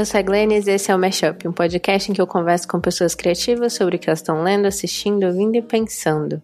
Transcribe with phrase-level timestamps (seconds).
[0.00, 2.66] Eu sou a Glennis e esse é o Mashup, um podcast em que eu converso
[2.66, 6.42] com pessoas criativas sobre o que elas estão lendo, assistindo, ouvindo e pensando.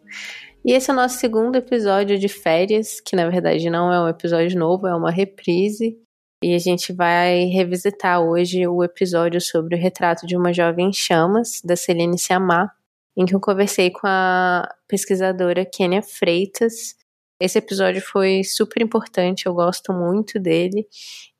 [0.63, 4.09] E esse é o nosso segundo episódio de férias, que na verdade não é um
[4.09, 5.97] episódio novo, é uma reprise.
[6.45, 10.93] E a gente vai revisitar hoje o episódio sobre o retrato de uma jovem em
[10.93, 12.71] chamas, da Celine Siamar,
[13.17, 16.95] em que eu conversei com a pesquisadora Kênia Freitas.
[17.39, 20.87] Esse episódio foi super importante, eu gosto muito dele.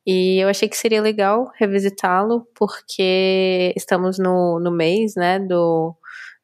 [0.05, 5.95] E eu achei que seria legal revisitá-lo, porque estamos no, no mês, né, do,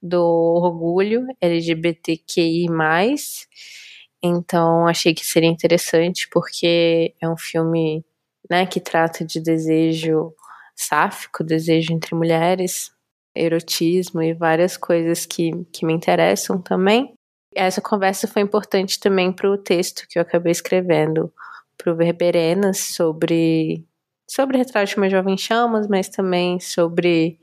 [0.02, 2.68] do orgulho LGBTQI+.
[4.22, 8.04] Então, achei que seria interessante, porque é um filme,
[8.50, 10.34] né, que trata de desejo
[10.76, 12.92] sáfico, desejo entre mulheres,
[13.36, 17.14] erotismo e várias coisas que, que me interessam também.
[17.56, 21.32] Essa conversa foi importante também para o texto que eu acabei escrevendo,
[21.78, 23.86] para o Verberenas sobre
[24.28, 27.40] sobre retrato de uma jovem chamas, mas também sobre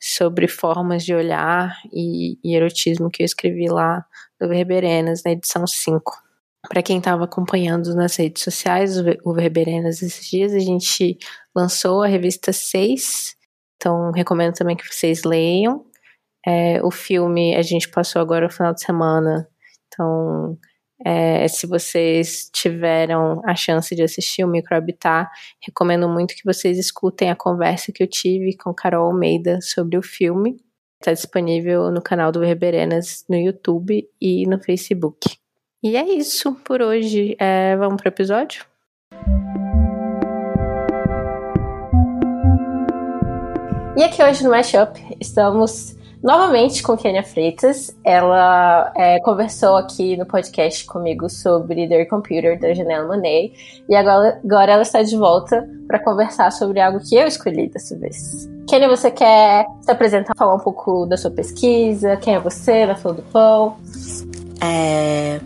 [0.00, 4.04] sobre formas de olhar e, e erotismo que eu escrevi lá
[4.40, 6.28] do Verberenas na edição 5.
[6.68, 11.18] Para quem estava acompanhando nas redes sociais o Verberenas esses dias, a gente
[11.54, 13.36] lançou a revista 6,
[13.76, 15.84] então recomendo também que vocês leiam.
[16.46, 19.48] É, o filme a gente passou agora no final de semana,
[19.86, 20.58] então
[21.04, 25.30] é, se vocês tiveram a chance de assistir o Microhabitat,
[25.62, 30.02] recomendo muito que vocês escutem a conversa que eu tive com Carol Almeida sobre o
[30.02, 30.56] filme.
[31.00, 35.38] Está disponível no canal do Verberenas no YouTube e no Facebook.
[35.80, 37.36] E é isso por hoje.
[37.38, 38.66] É, vamos para o episódio?
[43.96, 47.96] E aqui hoje no Mashup estamos novamente com Kenia Freitas.
[48.04, 53.52] Ela é, conversou aqui no podcast comigo sobre The Computer da Janela Monet
[53.88, 57.96] e agora, agora ela está de volta para conversar sobre algo que eu escolhi dessa
[57.96, 58.48] vez.
[58.68, 62.16] Kenia, você quer se apresentar, falar um pouco da sua pesquisa?
[62.16, 63.76] Quem é você na Flor do Pão?
[64.60, 65.40] É.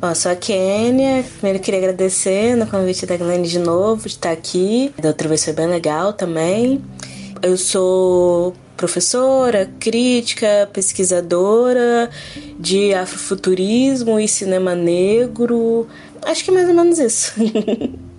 [0.00, 1.24] Bom, eu sou a Kênia.
[1.38, 4.92] Primeiro queria agradecer no convite da Glenn de novo, de estar aqui.
[5.00, 6.82] Da outra vez foi bem legal também.
[7.40, 12.10] Eu sou professora, crítica, pesquisadora
[12.58, 15.86] de afrofuturismo e cinema negro.
[16.22, 17.34] Acho que é mais ou menos isso.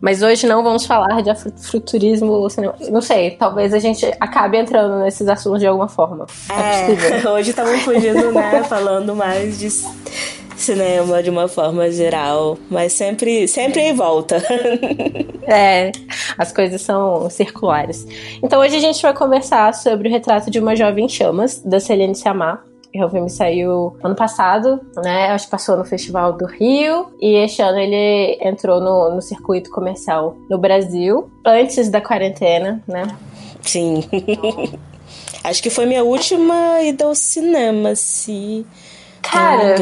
[0.00, 2.74] Mas hoje não vamos falar de afrofuturismo, cinema.
[2.90, 6.26] Não sei, talvez a gente acabe entrando nesses assuntos de alguma forma.
[6.50, 8.62] É, é hoje estamos fugindo, né?
[8.68, 9.68] falando mais de
[10.56, 14.42] cinema de uma forma geral, mas sempre, sempre em volta.
[15.46, 15.92] é,
[16.36, 18.06] as coisas são circulares.
[18.42, 22.14] Então hoje a gente vai conversar sobre o retrato de uma jovem chamas, da Celine
[22.14, 22.62] Sciamma.
[22.94, 25.28] O filme saiu ano passado, né?
[25.28, 27.08] Acho que passou no Festival do Rio.
[27.20, 33.04] E este ano ele entrou no, no circuito comercial no Brasil, antes da quarentena, né?
[33.60, 34.02] Sim.
[35.44, 38.66] Acho que foi minha última ida ao cinema, se
[39.30, 39.74] Cara,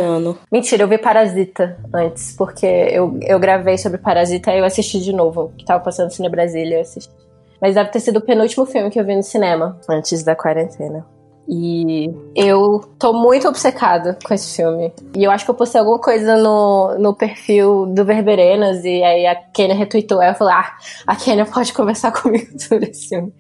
[0.51, 5.13] mentira, eu vi Parasita antes, porque eu, eu gravei sobre Parasita e eu assisti de
[5.13, 7.13] novo, que tava passando no Cine Brasília, eu assisti.
[7.61, 11.07] Mas deve ter sido o penúltimo filme que eu vi no cinema, antes da quarentena.
[11.49, 14.93] E eu tô muito obcecada com esse filme.
[15.15, 19.27] E eu acho que eu postei alguma coisa no, no perfil do Verberenas e aí
[19.27, 20.21] a Kenia retweetou.
[20.21, 23.33] Aí eu falei, ah, a Kenia pode conversar comigo sobre esse filme.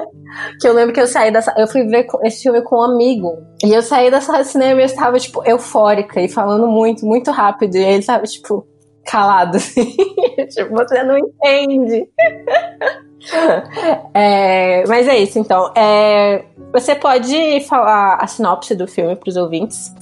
[0.60, 1.54] que eu lembro que eu saí dessa.
[1.56, 3.38] Eu fui ver esse filme com um amigo.
[3.64, 7.06] E eu saí da sala de cinema e eu estava, tipo, eufórica e falando muito,
[7.06, 7.76] muito rápido.
[7.76, 8.66] E ele tava, tipo,
[9.06, 9.56] calado.
[9.56, 9.96] Assim.
[10.50, 12.06] tipo, você não entende.
[14.14, 15.72] é, mas é isso, então.
[15.76, 19.92] É, você pode falar a sinopse do filme para os ouvintes?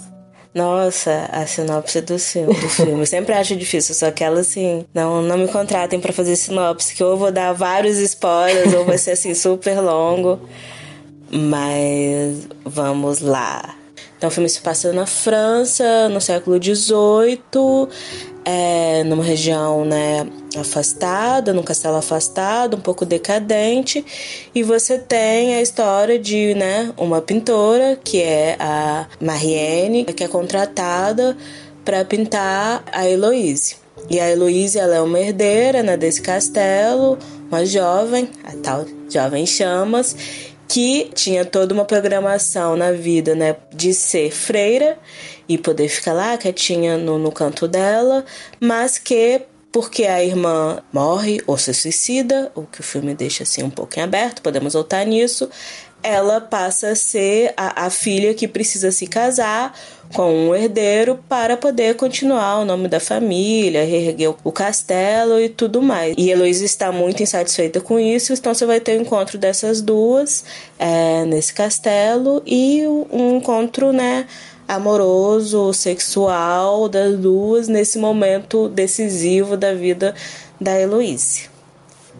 [0.55, 3.01] Nossa, a sinopse do filme, do filme.
[3.01, 6.95] Eu sempre acho difícil, só que ela assim, não, não me contratem para fazer sinopse,
[6.95, 10.39] que ou eu vou dar vários spoilers, ou vai ser assim super longo.
[11.31, 13.75] Mas vamos lá.
[14.25, 17.91] Então, o filme se passa na França, no século XVIII
[18.43, 20.27] é, numa região né,
[20.59, 24.03] afastada, num castelo afastado, um pouco decadente,
[24.55, 30.29] e você tem a história de né, uma pintora, que é a Marianne, que é
[30.29, 31.37] contratada
[31.85, 33.77] para pintar a Heloise.
[34.09, 37.19] E a Heloise ela é uma herdeira né, desse castelo,
[37.51, 40.17] uma jovem, a tal jovem chamas,
[40.69, 44.99] que tinha toda uma programação na vida né, de ser freira
[45.49, 48.25] e poder ficar lá quietinha no, no canto dela,
[48.61, 53.65] mas que porque a irmã morre ou se suicida, o que o filme deixa assim
[53.65, 55.51] um pouco em aberto, podemos voltar nisso.
[56.05, 59.75] Ela passa a ser a, a filha que precisa se casar
[60.13, 65.81] com um herdeiro para poder continuar o nome da família, reerguer o castelo e tudo
[65.81, 66.15] mais.
[66.19, 69.81] E Heloísa está muito insatisfeita com isso, então você vai ter o um encontro dessas
[69.81, 70.45] duas
[70.79, 74.27] é, nesse castelo e um encontro, né?
[74.67, 80.15] amoroso, sexual das duas nesse momento decisivo da vida
[80.61, 81.49] da Heloísa.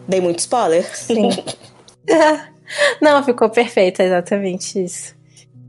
[0.07, 0.85] Dei muito spoiler?
[0.95, 1.29] Sim.
[3.01, 5.15] Não, ficou perfeito, é exatamente isso.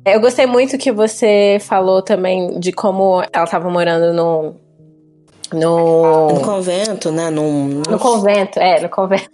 [0.05, 4.55] Eu gostei muito que você falou também de como ela estava morando no,
[5.53, 6.29] no...
[6.29, 7.29] no convento, né?
[7.29, 9.31] No, no convento, é, no convento.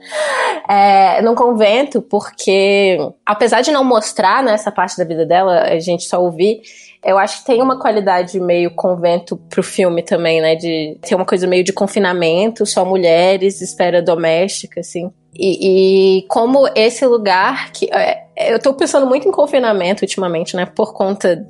[0.68, 5.78] é, no convento, porque apesar de não mostrar nessa né, parte da vida dela, a
[5.78, 6.62] gente só ouvir,
[7.04, 10.54] eu acho que tem uma qualidade meio convento pro filme também, né?
[10.54, 15.12] De ter uma coisa meio de confinamento, só mulheres, esfera doméstica, assim.
[15.34, 17.88] E, e, como esse lugar que.
[17.92, 20.66] É, eu tô pensando muito em confinamento ultimamente, né?
[20.66, 21.46] Por conta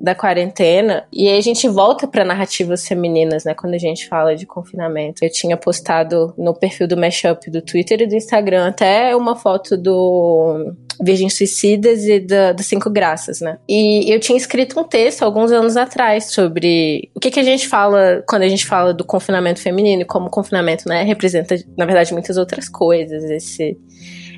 [0.00, 1.06] da quarentena.
[1.12, 3.54] E aí a gente volta para narrativas femininas, né?
[3.54, 5.24] Quando a gente fala de confinamento.
[5.24, 9.76] Eu tinha postado no perfil do Mashup do Twitter e do Instagram até uma foto
[9.76, 13.58] do Virgem Suicidas e da, das Cinco Graças, né?
[13.68, 17.68] E eu tinha escrito um texto alguns anos atrás sobre o que, que a gente
[17.68, 21.84] fala quando a gente fala do confinamento feminino e como o confinamento, né, representa, na
[21.84, 23.24] verdade, muitas outras coisas.
[23.24, 23.76] Esse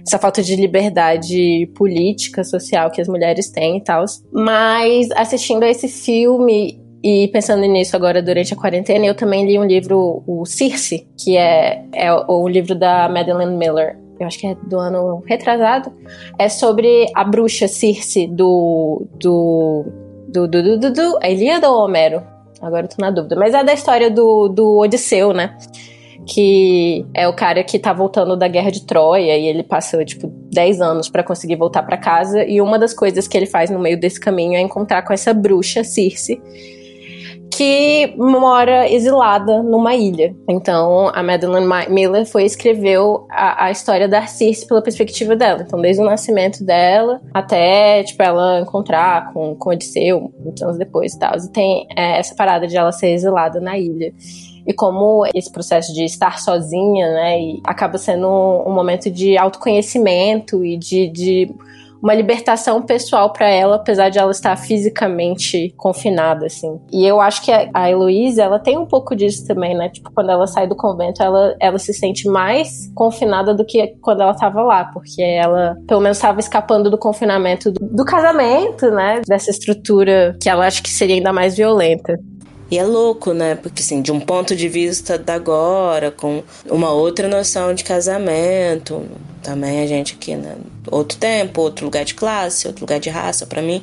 [0.07, 4.05] essa falta de liberdade política, social que as mulheres têm e tal.
[4.33, 9.59] Mas assistindo a esse filme e pensando nisso agora durante a quarentena, eu também li
[9.59, 13.97] um livro, o Circe, que é, é o livro da Madeleine Miller.
[14.19, 15.93] Eu acho que é do ano retrasado.
[16.39, 19.07] É sobre a bruxa Circe do.
[19.15, 19.85] do.
[20.29, 20.49] do.
[20.49, 20.63] do.
[20.63, 20.79] do.
[20.79, 22.23] do, do a Ilíada ou Homero?
[22.61, 23.37] Agora eu tô na dúvida.
[23.37, 25.57] Mas é da história do, do Odisseu, né?
[26.29, 30.29] que é o cara que tá voltando da guerra de Troia e ele passou, tipo,
[30.53, 32.45] 10 anos para conseguir voltar para casa.
[32.45, 35.33] E uma das coisas que ele faz no meio desse caminho é encontrar com essa
[35.33, 36.41] bruxa, Circe,
[37.59, 40.33] que mora exilada numa ilha.
[40.49, 45.65] Então, a Madeleine Miller foi escreveu a, a, história da Circe pela perspectiva dela.
[45.67, 51.15] Então, desde o nascimento dela até, tipo, ela encontrar com, com Odisseu, muitos anos depois
[51.15, 51.37] e tal.
[51.37, 54.15] E tem é, essa parada de ela ser exilada na ilha
[54.65, 60.65] e como esse processo de estar sozinha, né, acaba sendo um, um, momento de autoconhecimento
[60.65, 61.51] e de, de
[62.03, 66.81] uma libertação pessoal para ela, apesar de ela estar fisicamente confinada, assim.
[66.93, 69.89] E eu acho que a Heloísa, ela tem um pouco disso também, né?
[69.89, 74.23] Tipo, quando ela sai do convento, ela, ela se sente mais confinada do que quando
[74.23, 79.23] ela estava lá, porque ela, pelo menos, estava escapando do confinamento do, do casamento, né?
[79.27, 82.19] Dessa estrutura que ela acha que seria ainda mais violenta.
[82.71, 83.55] E é louco, né?
[83.55, 89.07] Porque, assim, de um ponto de vista da agora, com uma outra noção de casamento,
[89.43, 90.57] também a gente aqui, né?
[90.91, 93.83] Outro tempo, outro lugar de classe, outro lugar de raça, para mim,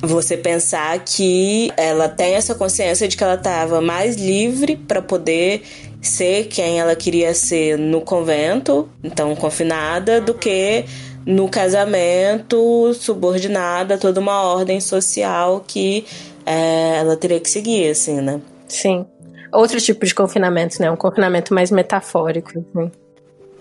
[0.00, 5.62] você pensar que ela tem essa consciência de que ela estava mais livre para poder
[6.00, 10.84] ser quem ela queria ser no convento, então confinada, do que
[11.26, 16.06] no casamento subordinada a toda uma ordem social que
[16.50, 18.40] é, ela teria que seguir, assim, né?
[18.66, 19.06] Sim.
[19.52, 20.90] Outro tipo de confinamento, né?
[20.90, 22.90] Um confinamento mais metafórico, assim.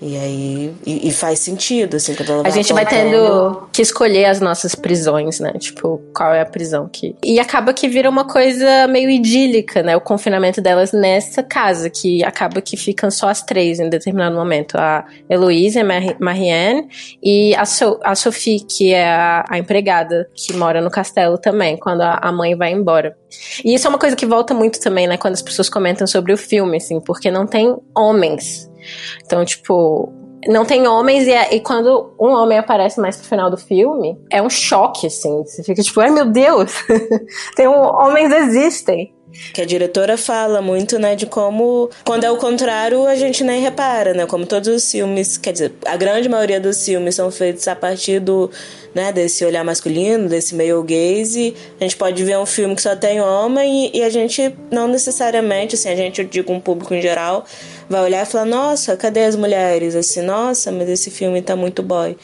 [0.02, 4.26] E aí, e, e, faz sentido, assim, quando ela A gente vai tendo que escolher
[4.26, 5.52] as nossas prisões, né?
[5.60, 7.16] Tipo, qual é a prisão que.
[7.22, 9.98] E acaba que vira uma coisa meio idílica, né?
[9.98, 14.78] O confinamento delas nessa casa, que acaba que ficam só as três em determinado momento.
[14.78, 16.88] A Heloísa, a Marianne
[17.22, 21.76] e a, so a Sophie, que é a, a, empregada que mora no castelo também,
[21.76, 23.18] quando a, a mãe vai embora.
[23.66, 25.18] E isso é uma coisa que volta muito também, né?
[25.18, 28.69] Quando as pessoas comentam sobre o filme, assim, porque não tem homens
[29.24, 30.12] então, tipo,
[30.48, 34.18] não tem homens e, é, e, quando um homem aparece mais pro final do filme,
[34.32, 35.44] é um choque, assim.
[35.44, 36.72] Você fica tipo, ai meu Deus,
[37.56, 39.14] tem um, homens existem.
[39.54, 43.62] Que a diretora fala muito, né, de como, quando é o contrário, a gente nem
[43.62, 44.26] repara, né?
[44.26, 48.20] Como todos os filmes, quer dizer, a grande maioria dos filmes são feitos a partir
[48.20, 48.50] do,
[48.94, 51.56] né, desse olhar masculino, desse male gaze.
[51.80, 54.88] A gente pode ver um filme que só tem homem e, e a gente não
[54.88, 57.46] necessariamente, assim, a gente, eu digo um público em geral,
[57.90, 59.96] vai olhar e falar: nossa, cadê as mulheres?
[59.96, 62.16] Assim, nossa, mas esse filme tá muito boy.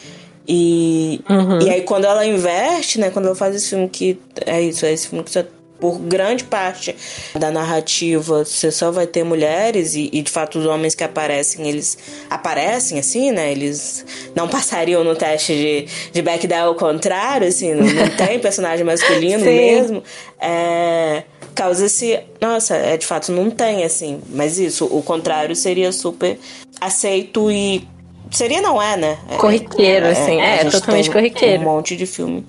[0.48, 1.60] E, uhum.
[1.60, 3.10] e aí quando ela inverte, né?
[3.10, 5.44] Quando ela faz esse filme que é isso, é esse filme que só
[5.80, 6.96] por grande parte
[7.38, 11.68] da narrativa você só vai ter mulheres e, e, de fato os homens que aparecem
[11.68, 11.98] eles
[12.30, 13.52] aparecem assim né?
[13.52, 14.06] Eles
[14.36, 19.44] não passariam no teste de, de Bechdel ao contrário assim não, não tem personagem masculino
[19.44, 20.04] mesmo.
[20.40, 24.22] É, causa esse nossa é de fato não tem assim.
[24.30, 26.38] Mas isso o contrário seria super
[26.80, 27.88] aceito e
[28.32, 29.18] seria não é né?
[29.38, 30.40] Corriqueiro é, assim.
[30.40, 32.46] é, é totalmente corriqueiro um monte de filme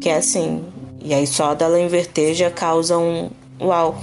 [0.00, 0.64] que é assim
[1.04, 3.30] e aí só dela inverter já causa um
[3.60, 3.94] uau.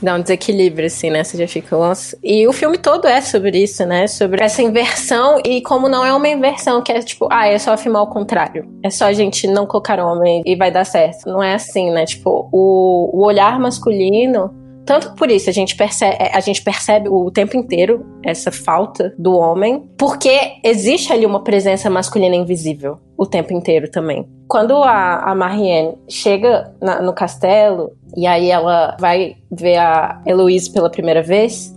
[0.00, 1.24] Dá um desequilíbrio, assim, né?
[1.24, 2.16] Você já fica, nossa.
[2.22, 4.06] E o filme todo é sobre isso, né?
[4.06, 7.76] Sobre essa inversão e como não é uma inversão, que é tipo, ah, é só
[7.76, 8.64] filmar o contrário.
[8.84, 11.28] É só a gente não colocar homem e vai dar certo.
[11.28, 12.06] Não é assim, né?
[12.06, 14.54] Tipo, o, o olhar masculino
[14.88, 19.14] tanto por isso a gente percebe, é, a gente percebe o tempo inteiro essa falta
[19.18, 20.30] do homem, porque
[20.64, 24.26] existe ali uma presença masculina invisível o tempo inteiro também.
[24.48, 30.72] Quando a, a Marianne chega na, no castelo e aí ela vai ver a Heloise
[30.72, 31.76] pela primeira vez,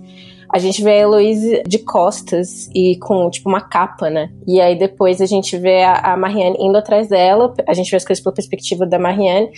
[0.54, 4.30] a gente vê a Heloise de costas e com, tipo, uma capa, né?
[4.46, 7.98] E aí depois a gente vê a, a Marianne indo atrás dela, a gente vê
[7.98, 9.50] as coisas pela perspectiva da Marianne,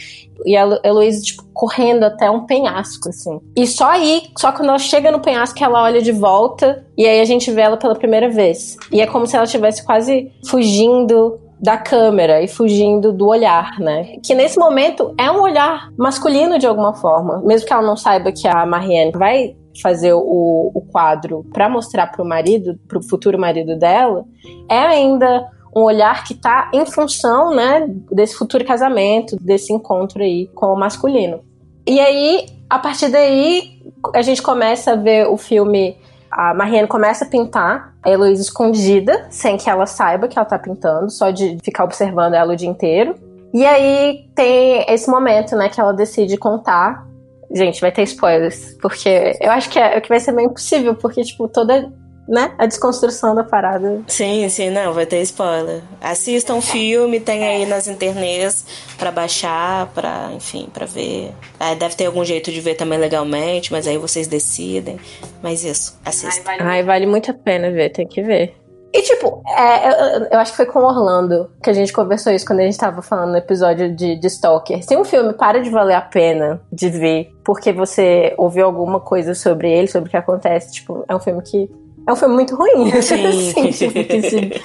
[0.45, 3.39] e a Heloise, tipo, correndo até um penhasco, assim.
[3.55, 7.07] E só aí, só quando ela chega no penhasco que ela olha de volta, e
[7.07, 8.77] aí a gente vê ela pela primeira vez.
[8.91, 14.17] E é como se ela estivesse quase fugindo da câmera e fugindo do olhar, né?
[14.21, 18.33] Que nesse momento é um olhar masculino de alguma forma, mesmo que ela não saiba
[18.33, 23.03] que a Marianne vai fazer o, o quadro para mostrar para o marido, para o
[23.03, 24.25] futuro marido dela,
[24.69, 30.47] é ainda um olhar que está em função, né, desse futuro casamento, desse encontro aí
[30.53, 31.41] com o masculino.
[31.85, 33.81] E aí, a partir daí,
[34.13, 35.97] a gente começa a ver o filme.
[36.31, 40.57] A Marianne começa a pintar a Heloísa escondida, sem que ela saiba que ela tá
[40.57, 43.15] pintando, só de ficar observando ela o dia inteiro.
[43.53, 47.05] E aí tem esse momento, né, que ela decide contar
[47.53, 51.21] Gente, vai ter spoilers, porque eu acho que é, que vai ser meio impossível, porque,
[51.23, 51.91] tipo, toda
[52.27, 52.53] né?
[52.57, 54.01] A desconstrução da parada.
[54.07, 55.81] Sim, sim, não, vai ter spoiler.
[56.01, 58.65] Assistam o filme, tem aí nas internets
[58.97, 61.31] para baixar, para, enfim, para ver.
[61.59, 64.97] Ah, deve ter algum jeito de ver também legalmente, mas aí vocês decidem.
[65.41, 66.43] Mas isso, assistam.
[66.45, 68.62] Ai, vale, Ai, vale muito a pena ver, tem que ver.
[68.93, 72.45] E, tipo, é, eu, eu, acho que foi com Orlando que a gente conversou isso
[72.45, 74.83] quando a gente tava falando no episódio de, de Stalker.
[74.83, 79.33] Se um filme para de valer a pena de ver porque você ouviu alguma coisa
[79.33, 81.67] sobre ele, sobre o que acontece, tipo, é um filme que
[82.07, 82.91] é um filme muito ruim.
[83.01, 83.25] Sim.
[83.27, 84.61] assim, tipo, que se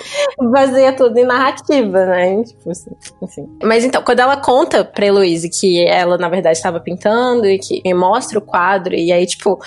[0.50, 2.42] baseia tudo em narrativa, né?
[2.42, 2.90] Tipo assim,
[3.22, 3.48] enfim.
[3.62, 7.80] Mas então, quando ela conta pra Heloise que ela, na verdade, estava pintando e que
[7.84, 9.58] me mostra o quadro, e aí, tipo,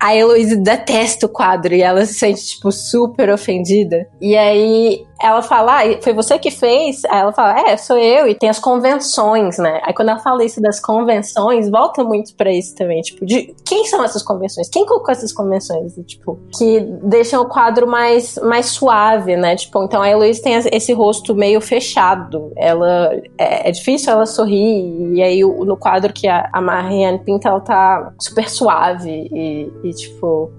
[0.00, 4.08] a Heloise detesta o quadro e ela se sente, tipo, super ofendida.
[4.20, 7.04] E aí ela fala, ah, foi você que fez?
[7.04, 9.80] Aí ela fala, é, sou eu, e tem as convenções, né?
[9.84, 13.86] Aí quando ela fala isso das convenções, volta muito para isso também, tipo, de quem
[13.86, 14.68] são essas convenções?
[14.68, 15.94] Quem colocou essas convenções?
[16.06, 19.54] Tipo, que deixam o quadro mais, mais suave, né?
[19.56, 25.14] Tipo, então a Heloísa tem esse rosto meio fechado, ela, é, é difícil ela sorrir,
[25.14, 29.90] e aí no quadro que a, a Marianne pinta, ela tá super suave e, e
[29.90, 30.50] tipo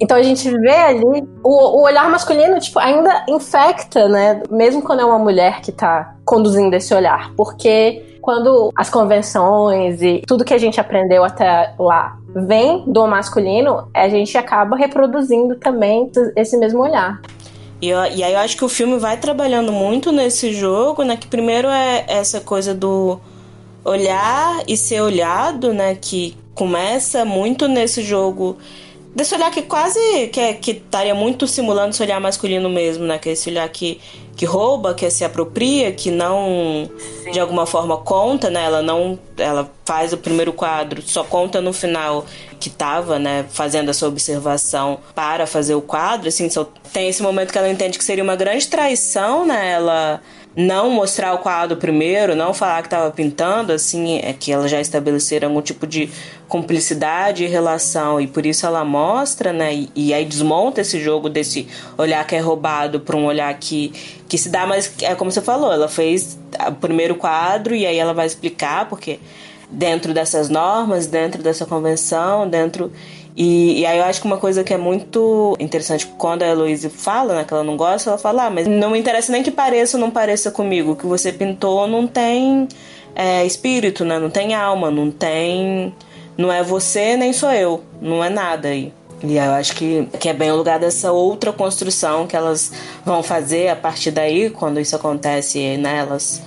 [0.00, 4.42] então a gente vê ali o, o, olhar masculino, tipo, ainda infecta, né?
[4.50, 7.32] Mesmo quando é uma mulher que tá conduzindo esse olhar.
[7.36, 13.88] Porque quando as convenções e tudo que a gente aprendeu até lá vem do masculino,
[13.92, 17.20] a gente acaba reproduzindo também esse mesmo olhar.
[17.82, 21.16] E, eu, e aí eu acho que o filme vai trabalhando muito nesse jogo, né?
[21.16, 23.20] Que primeiro é essa coisa do
[23.84, 25.94] olhar e ser olhado, né?
[25.94, 28.56] Que começa muito nesse jogo
[29.14, 33.18] desse olhar que quase que, é, que estaria muito simulando esse olhar masculino mesmo, né?
[33.18, 34.00] Que é esse olhar que,
[34.36, 36.90] que rouba, que se apropria, que não
[37.24, 37.30] Sim.
[37.32, 38.64] de alguma forma conta, né?
[38.64, 42.24] Ela não ela faz o primeiro quadro, só conta no final
[42.58, 47.52] que estava, né, fazendo essa observação para fazer o quadro, assim, só tem esse momento
[47.52, 49.72] que ela entende que seria uma grande traição, né?
[49.72, 50.20] Ela
[50.66, 54.80] não mostrar o quadro primeiro, não falar que estava pintando, assim, é que ela já
[54.80, 56.10] estabeleceram algum tipo de
[56.48, 61.28] cumplicidade e relação, e por isso ela mostra, né, e, e aí desmonta esse jogo
[61.28, 63.92] desse olhar que é roubado para um olhar que,
[64.28, 67.96] que se dá, mas é como você falou, ela fez o primeiro quadro e aí
[67.96, 69.20] ela vai explicar, porque
[69.70, 72.92] dentro dessas normas, dentro dessa convenção, dentro
[73.36, 76.88] e, e, aí eu acho que uma coisa que é muito interessante quando a Heloise
[76.90, 79.50] fala, né, que ela não gosta, ela fala, ah, mas não me interessa nem que
[79.50, 80.92] pareça ou não pareça comigo.
[80.92, 82.68] O que você pintou não tem
[83.14, 84.18] é, espírito, né?
[84.18, 85.94] Não tem alma, não tem.
[86.36, 87.82] Não é você nem sou eu.
[88.00, 88.92] Não é nada aí.
[89.22, 92.72] E eu acho que, que é bem o lugar dessa outra construção que elas
[93.04, 95.98] vão fazer a partir daí, quando isso acontece, né?
[95.98, 96.42] Elas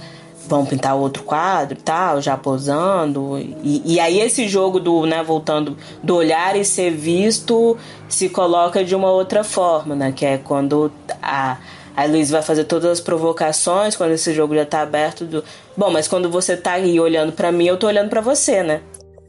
[0.48, 3.38] vão pintar outro quadro e tal, já posando.
[3.64, 8.84] E, e aí esse jogo do, né, voltando, do olhar e ser visto se coloca
[8.84, 10.14] de uma outra forma, né?
[10.16, 11.58] Que é quando a,
[11.96, 15.44] a Luiz vai fazer todas as provocações, quando esse jogo já tá aberto do.
[15.76, 18.82] Bom, mas quando você tá aí olhando para mim, eu tô olhando para você, né?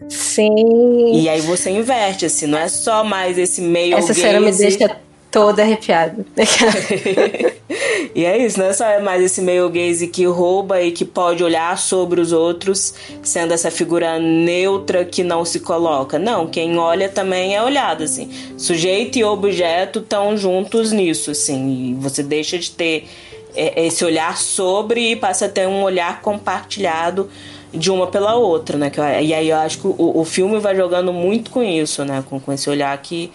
[0.09, 1.13] Sim.
[1.15, 4.97] E aí você inverte, assim, não é só mais esse meio Essa cena me deixa
[5.35, 6.25] toda arrepiada.
[8.15, 11.43] e é isso, não é só mais esse meio gaze que rouba e que pode
[11.43, 16.21] olhar sobre os outros, sendo essa figura neutra que não se coloca.
[16.21, 18.31] Não, quem olha também é olhado, assim.
[18.57, 21.91] Sujeito e objeto estão juntos nisso, assim.
[21.91, 23.09] E você deixa de ter
[23.57, 27.29] é, esse olhar sobre e passa a ter um olhar compartilhado
[27.73, 28.93] de uma pela outra, né?
[29.21, 32.23] E aí eu acho que o, o filme vai jogando muito com isso, né?
[32.31, 33.33] Com, com esse olhar que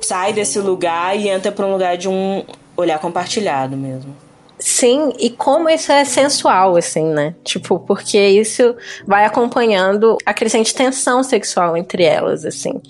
[0.00, 2.44] sai desse lugar e entra para um lugar de um
[2.76, 4.14] olhar compartilhado mesmo.
[4.58, 7.34] Sim, e como isso é sensual, assim, né?
[7.44, 8.74] Tipo, porque isso
[9.06, 12.80] vai acompanhando a crescente tensão sexual entre elas, assim.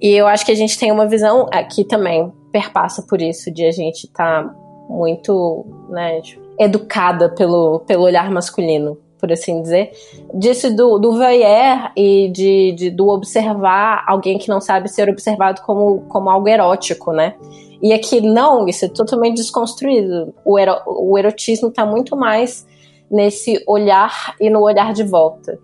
[0.00, 3.64] E eu acho que a gente tem uma visão aqui também perpassa por isso, de
[3.64, 4.54] a gente estar tá
[4.88, 6.20] muito, né,
[6.58, 9.92] educada pelo, pelo olhar masculino por assim dizer,
[10.34, 15.62] disso do, do voyeur e de, de, do observar alguém que não sabe ser observado
[15.62, 17.36] como, como algo erótico, né?
[17.80, 20.34] E aqui não, isso é totalmente desconstruído.
[20.44, 22.66] O, ero, o erotismo está muito mais
[23.08, 25.56] nesse olhar e no olhar de volta.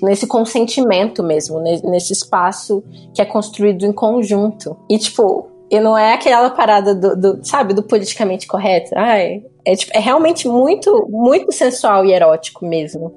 [0.00, 4.74] Nesse consentimento mesmo, nesse espaço que é construído em conjunto.
[4.88, 8.90] E, tipo, e não é aquela parada do, do, sabe, do politicamente correto.
[8.96, 13.12] Ai, é, tipo, é realmente muito, muito sensual e erótico mesmo.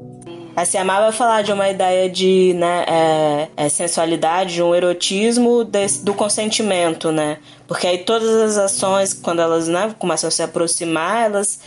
[0.55, 5.63] A se amava falar de uma ideia de né, é, é sensualidade, de um erotismo
[5.63, 7.37] desse, do consentimento, né?
[7.67, 11.59] Porque aí todas as ações, quando elas né, começam a se aproximar, elas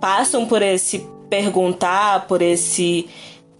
[0.00, 3.08] passam por esse perguntar, por esse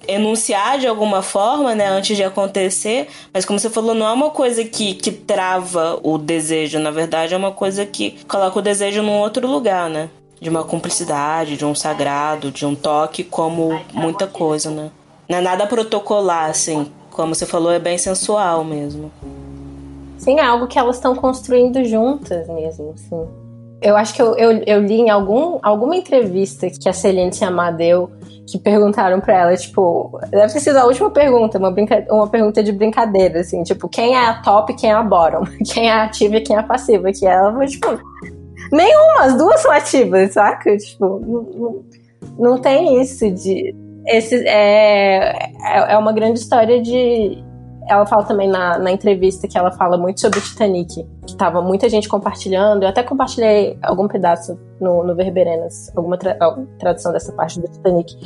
[0.09, 4.31] enunciar de alguma forma, né, antes de acontecer, mas como você falou, não é uma
[4.31, 9.03] coisa que, que trava o desejo, na verdade é uma coisa que coloca o desejo
[9.03, 10.09] num outro lugar, né?
[10.41, 14.91] De uma cumplicidade, de um sagrado, de um toque, como muita coisa, né?
[15.29, 16.91] Não é nada protocolar, assim.
[17.11, 19.11] Como você falou, é bem sensual mesmo.
[20.19, 23.27] Sim, é algo que elas estão construindo juntas mesmo, assim.
[23.81, 27.71] Eu acho que eu, eu, eu, li em algum, alguma entrevista que a Celine Sciamma
[27.71, 28.11] deu
[28.47, 32.63] que perguntaram para ela, tipo, deve ter sido a última pergunta, uma, brinca uma pergunta
[32.63, 35.45] de brincadeira, assim, tipo, quem é a top e quem é a bottom?
[35.73, 37.13] Quem é ativa e quem é passiva?
[37.13, 37.89] Que ela foi, tipo,
[38.73, 40.77] nenhuma, as duas são ativas, saca?
[40.77, 41.85] Tipo, não, não,
[42.39, 43.75] não tem isso de.
[44.07, 47.43] Esse é, é, é uma grande história de
[47.89, 51.63] ela fala também na, na entrevista que ela fala muito sobre o Titanic, que tava
[51.63, 52.83] muita gente compartilhando.
[52.83, 56.37] Eu até compartilhei algum pedaço no, no Verberenas, alguma tra
[56.79, 58.17] tradução dessa parte do Titanic.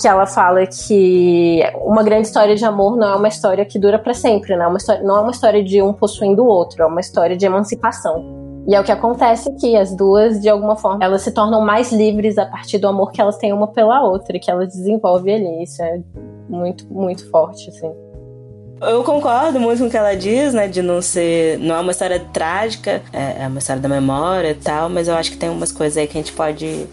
[0.00, 3.98] Que ela fala que uma grande história de amor não é uma história que dura
[3.98, 4.64] para sempre, né?
[4.64, 7.44] Uma história, não é uma história de um possuindo o outro, é uma história de
[7.44, 8.24] emancipação.
[8.68, 11.90] E é o que acontece aqui, as duas, de alguma forma, elas se tornam mais
[11.90, 15.62] livres a partir do amor que elas têm uma pela outra, que elas desenvolvem ali.
[15.64, 16.00] Isso é
[16.48, 17.90] muito, muito forte, assim.
[18.80, 20.68] Eu concordo muito com o que ela diz, né?
[20.68, 21.58] De não ser.
[21.58, 25.14] Não é uma história trágica, é, é uma história da memória e tal, mas eu
[25.14, 26.86] acho que tem umas coisas aí que a gente pode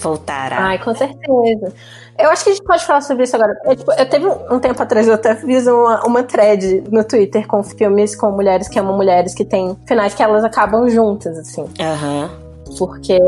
[0.00, 0.68] voltar a.
[0.68, 1.72] Ai, com certeza.
[2.18, 3.54] Eu acho que a gente pode falar sobre isso agora.
[3.64, 7.46] Eu, tipo, eu teve um tempo atrás, eu até fiz uma, uma thread no Twitter
[7.46, 11.66] com filmes com mulheres que amam mulheres que têm finais que elas acabam juntas, assim.
[11.80, 12.24] Aham.
[12.24, 12.76] Uhum.
[12.78, 13.18] Porque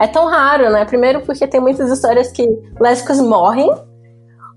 [0.00, 0.84] é tão raro, né?
[0.84, 2.46] Primeiro porque tem muitas histórias que
[2.78, 3.70] lésbicas morrem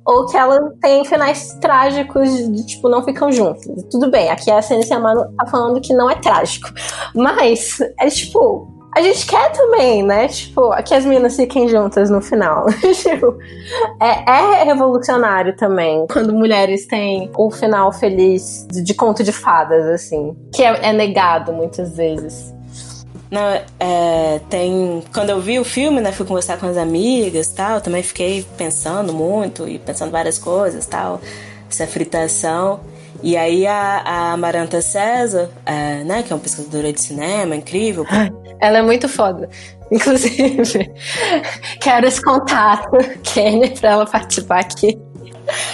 [0.06, 3.66] ou que elas têm finais trágicos de, tipo, não ficam juntas.
[3.92, 6.70] Tudo bem, aqui a Ciência Amano tá falando que não é trágico.
[7.14, 10.28] Mas, é tipo, a gente quer também, né?
[10.28, 12.66] Tipo, que as meninas fiquem juntas no final.
[13.02, 13.38] tipo,
[14.02, 19.86] é, é, revolucionário também quando mulheres têm um final feliz de, de, conto de fadas,
[19.86, 20.36] assim.
[20.54, 22.54] Que é, é negado muitas vezes.
[23.32, 25.04] Não, é, tem.
[25.14, 29.14] Quando eu vi o filme, né, fui conversar com as amigas tal, também fiquei pensando
[29.14, 31.22] muito e pensando várias coisas tal,
[31.70, 32.80] essa fritação.
[33.22, 38.06] E aí a, a Amaranta César, é, né, que é uma pesquisadora de cinema, incrível.
[38.62, 39.50] Ela é muito foda.
[39.92, 40.92] Inclusive,
[41.82, 42.92] quero esse contato,
[43.24, 45.00] Kenny, pra ela participar aqui.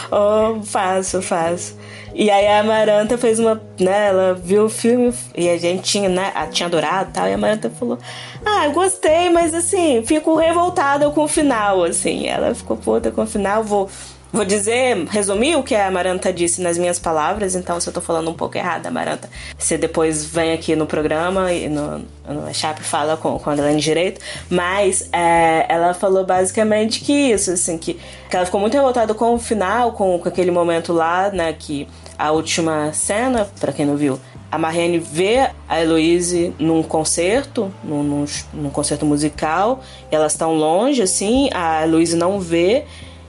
[0.10, 1.76] Oh, faço, faço.
[2.18, 6.08] E aí a Amaranta fez uma, né, ela viu o filme e a gente tinha,
[6.08, 8.00] né, tinha adorado e tal, e a Amaranta falou:
[8.46, 12.26] "Ah, gostei, mas assim, fico revoltada com o final, assim".
[12.26, 13.90] Ela ficou puta com o final, vou
[14.36, 18.02] Vou dizer, resumir o que a Amaranta disse nas minhas palavras, então se eu tô
[18.02, 22.84] falando um pouco errado, Amaranta, você depois vem aqui no programa e no, no Chap
[22.84, 27.94] fala com, com a Adelaine direito, mas é, ela falou basicamente que isso, assim, que,
[28.30, 31.88] que ela ficou muito revoltada com o final, com, com aquele momento lá, né, que
[32.18, 34.20] a última cena, para quem não viu,
[34.52, 41.02] a Marianne vê a Heloise num concerto, num, num, num concerto musical, elas estão longe,
[41.02, 42.86] assim, a Heloise não vê,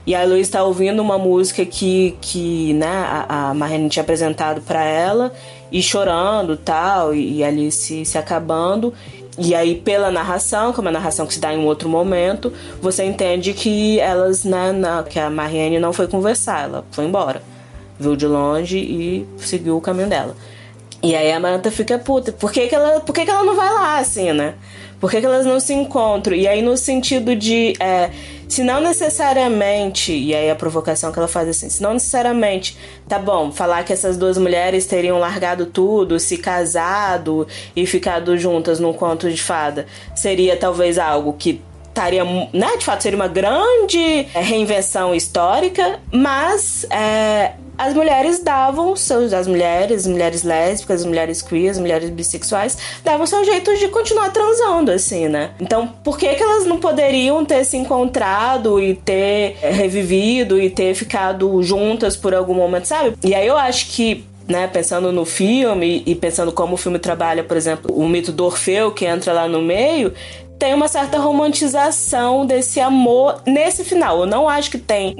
[0.07, 4.61] e a Luísa está ouvindo uma música que, que né, a, a Marlene tinha apresentado
[4.61, 5.33] para ela
[5.69, 8.93] e chorando tal, e, e ali se, se acabando.
[9.37, 12.53] E aí, pela narração, que é uma narração que se dá em um outro momento,
[12.81, 14.73] você entende que elas, né,
[15.09, 17.41] que a Marianne não foi conversar, ela foi embora.
[17.99, 20.35] Viu de longe e seguiu o caminho dela.
[21.01, 22.31] E aí a Maranta fica puta.
[22.31, 24.55] Por que, que, ela, por que, que ela não vai lá, assim, né?
[24.99, 26.35] Por que, que elas não se encontram?
[26.35, 27.73] E aí, no sentido de.
[27.79, 28.09] É,
[28.47, 33.19] se não necessariamente, e aí a provocação que ela faz assim, se não necessariamente, tá
[33.19, 38.93] bom, falar que essas duas mulheres teriam largado tudo, se casado e ficado juntas num
[38.93, 41.61] conto de fada, seria talvez algo que
[41.97, 49.33] estaria, né, de fato seria uma grande reinvenção histórica, mas é, as mulheres davam seus
[49.33, 54.31] as mulheres, mulheres lésbicas, as mulheres queer, as mulheres bissexuais davam seu jeito de continuar
[54.31, 55.51] transando assim, né?
[55.59, 60.93] Então, por que que elas não poderiam ter se encontrado e ter revivido e ter
[60.93, 63.15] ficado juntas por algum momento, sabe?
[63.23, 67.43] E aí eu acho que né, pensando no filme e pensando como o filme trabalha,
[67.43, 70.13] por exemplo, o mito do Orfeu que entra lá no meio,
[70.57, 74.21] tem uma certa romantização desse amor nesse final.
[74.21, 75.15] Eu não acho que tem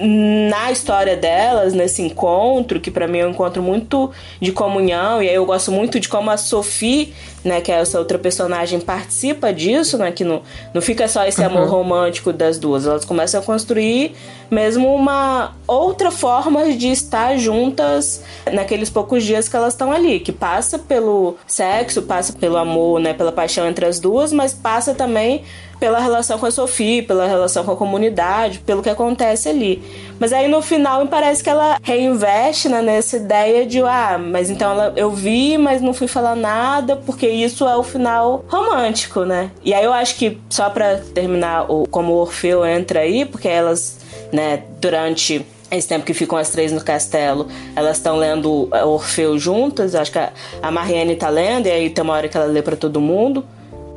[0.49, 5.29] na história delas, nesse encontro, que para mim é um encontro muito de comunhão, e
[5.29, 7.13] aí eu gosto muito de como a Sophie
[7.47, 10.41] né, que essa outra personagem, participa disso, né, que não,
[10.73, 11.69] não fica só esse amor uhum.
[11.69, 14.15] romântico das duas, elas começam a construir
[14.51, 20.31] mesmo uma outra forma de estar juntas naqueles poucos dias que elas estão ali, que
[20.31, 25.43] passa pelo sexo, passa pelo amor, né, pela paixão entre as duas, mas passa também
[25.79, 29.81] pela relação com a Sophie, pela relação com a comunidade, pelo que acontece ali.
[30.19, 34.49] Mas aí no final me parece que ela reinveste né, nessa ideia de, ah, mas
[34.49, 39.23] então ela, eu vi, mas não fui falar nada, porque isso é o final romântico,
[39.23, 39.51] né?
[39.63, 43.47] E aí eu acho que, só pra terminar o, como o Orfeu entra aí, porque
[43.47, 43.99] elas,
[44.31, 49.95] né, durante esse tempo que ficam as três no castelo, elas estão lendo Orfeu juntas.
[49.95, 52.61] Acho que a, a Marianne tá lendo, e aí tem uma hora que ela lê
[52.61, 53.43] para todo mundo.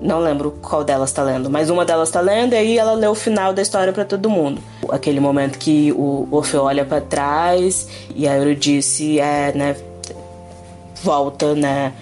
[0.00, 3.06] Não lembro qual delas tá lendo, mas uma delas tá lendo e aí ela lê
[3.06, 4.62] o final da história para todo mundo.
[4.88, 9.76] Aquele momento que o Orfeu olha para trás e a Eurídice é, né,
[11.02, 11.92] volta, né,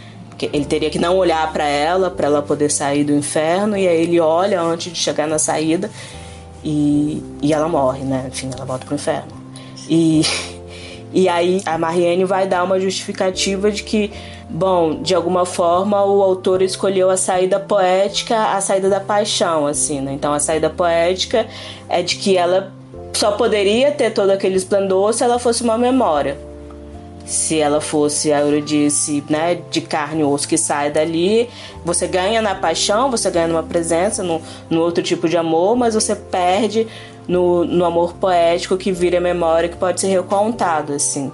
[0.52, 4.02] ele teria que não olhar para ela para ela poder sair do inferno e aí
[4.02, 5.90] ele olha antes de chegar na saída
[6.62, 8.26] e, e ela morre, né?
[8.28, 9.32] Enfim, ela volta pro inferno.
[9.88, 10.22] E
[11.12, 14.10] e aí a Marianne vai dar uma justificativa de que
[14.50, 20.00] Bom, de alguma forma o autor escolheu a saída poética, a saída da paixão, assim,
[20.00, 20.12] né?
[20.14, 21.46] Então a saída poética
[21.86, 22.72] é de que ela
[23.12, 26.38] só poderia ter todo aquele esplendor se ela fosse uma memória.
[27.26, 31.50] Se ela fosse a Eurídice, né, de carne e osso que sai dali,
[31.84, 34.40] você ganha na paixão, você ganha numa presença, no,
[34.70, 36.86] no outro tipo de amor, mas você perde
[37.28, 41.30] no, no amor poético que vira memória que pode ser recontado, assim.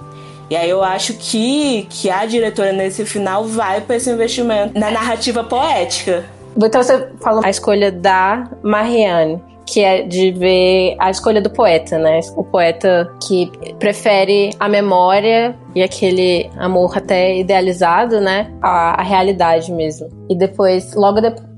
[0.49, 4.91] E aí eu acho que, que a diretora nesse final vai para esse investimento na
[4.91, 6.25] narrativa poética.
[6.55, 11.97] Então você falou a escolha da Marianne que é de ver a escolha do poeta,
[11.97, 12.19] né?
[12.35, 18.53] O poeta que prefere a memória e aquele amor até idealizado, né?
[18.61, 20.07] A, a realidade mesmo.
[20.29, 21.55] E depois, logo depois.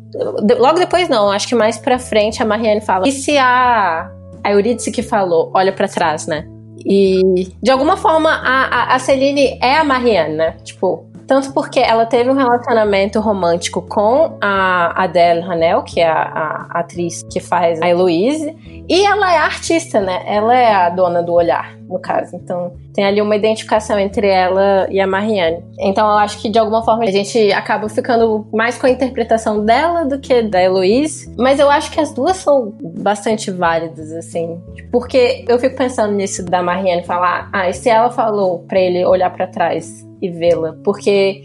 [0.58, 3.08] Logo depois não, acho que mais pra frente a Marianne fala.
[3.08, 4.10] E se a,
[4.48, 6.48] a Eurídice que falou, olha para trás, né?
[6.86, 10.52] E de alguma forma a, a, a Celine é a Marianne, né?
[10.64, 16.66] Tipo, tanto porque ela teve um relacionamento romântico com a Adele Hanel, que é a,
[16.70, 18.56] a atriz que faz a Heloise,
[18.88, 20.24] e ela é artista, né?
[20.26, 22.38] Ela é a dona do olhar, no caso.
[22.38, 25.64] Então, tem ali uma identificação entre ela e a Marianne.
[25.80, 29.64] Então, eu acho que de alguma forma a gente acaba ficando mais com a interpretação
[29.64, 31.32] dela do que da Heloise.
[31.38, 34.60] Mas eu acho que as duas são bastante válidas, assim.
[34.92, 39.06] Porque eu fico pensando nisso da Marianne falar, ah, e se ela falou para ele
[39.06, 41.44] olhar para trás e vê-la, porque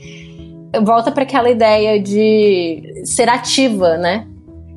[0.83, 4.27] volta para aquela ideia de ser ativa, né?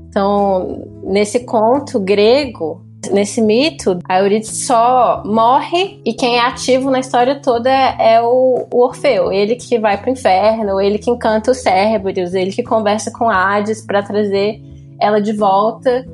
[0.10, 7.00] Então, nesse conto grego, nesse mito, a Eurídice só morre e quem é ativo na
[7.00, 9.32] história toda é, é o, o, Orfeu.
[9.32, 13.86] Ele que vai pro inferno, ele que encanta os cérebros, ele que conversa com Hades
[13.86, 14.62] para trazer
[15.00, 16.06] ela de volta.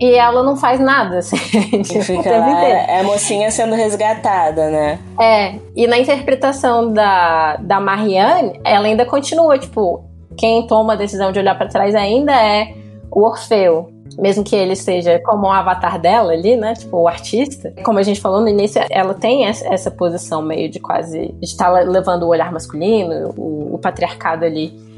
[0.00, 1.36] e ela não faz nada, assim.
[1.82, 4.98] Tipo, fica lá, é a mocinha sendo resgatada, né?
[5.20, 10.04] É, e na interpretação da, da Marianne, ela ainda continua, tipo,
[10.36, 12.72] quem toma a decisão de olhar para trás ainda é
[13.10, 13.90] o Orfeu.
[14.16, 16.74] Mesmo que ele seja como um avatar dela ali, né?
[16.74, 17.72] Tipo, o artista.
[17.84, 21.34] Como a gente falou no início, ela tem essa posição meio de quase.
[21.38, 24.88] de estar tá levando o olhar masculino, o, o patriarcado ali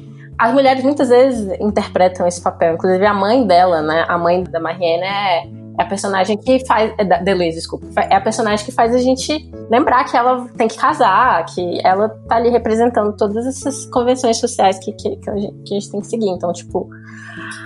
[0.40, 4.06] as mulheres muitas vezes interpretam esse papel, inclusive a mãe dela, né?
[4.08, 5.46] A mãe da Marianne é,
[5.78, 6.94] é a personagem que faz.
[6.96, 7.84] É da Deleuze, desculpa.
[8.10, 12.08] É a personagem que faz a gente lembrar que ela tem que casar, que ela
[12.26, 15.90] tá ali representando todas essas convenções sociais que, que, que, a, gente, que a gente
[15.90, 16.30] tem que seguir.
[16.30, 16.88] Então, tipo,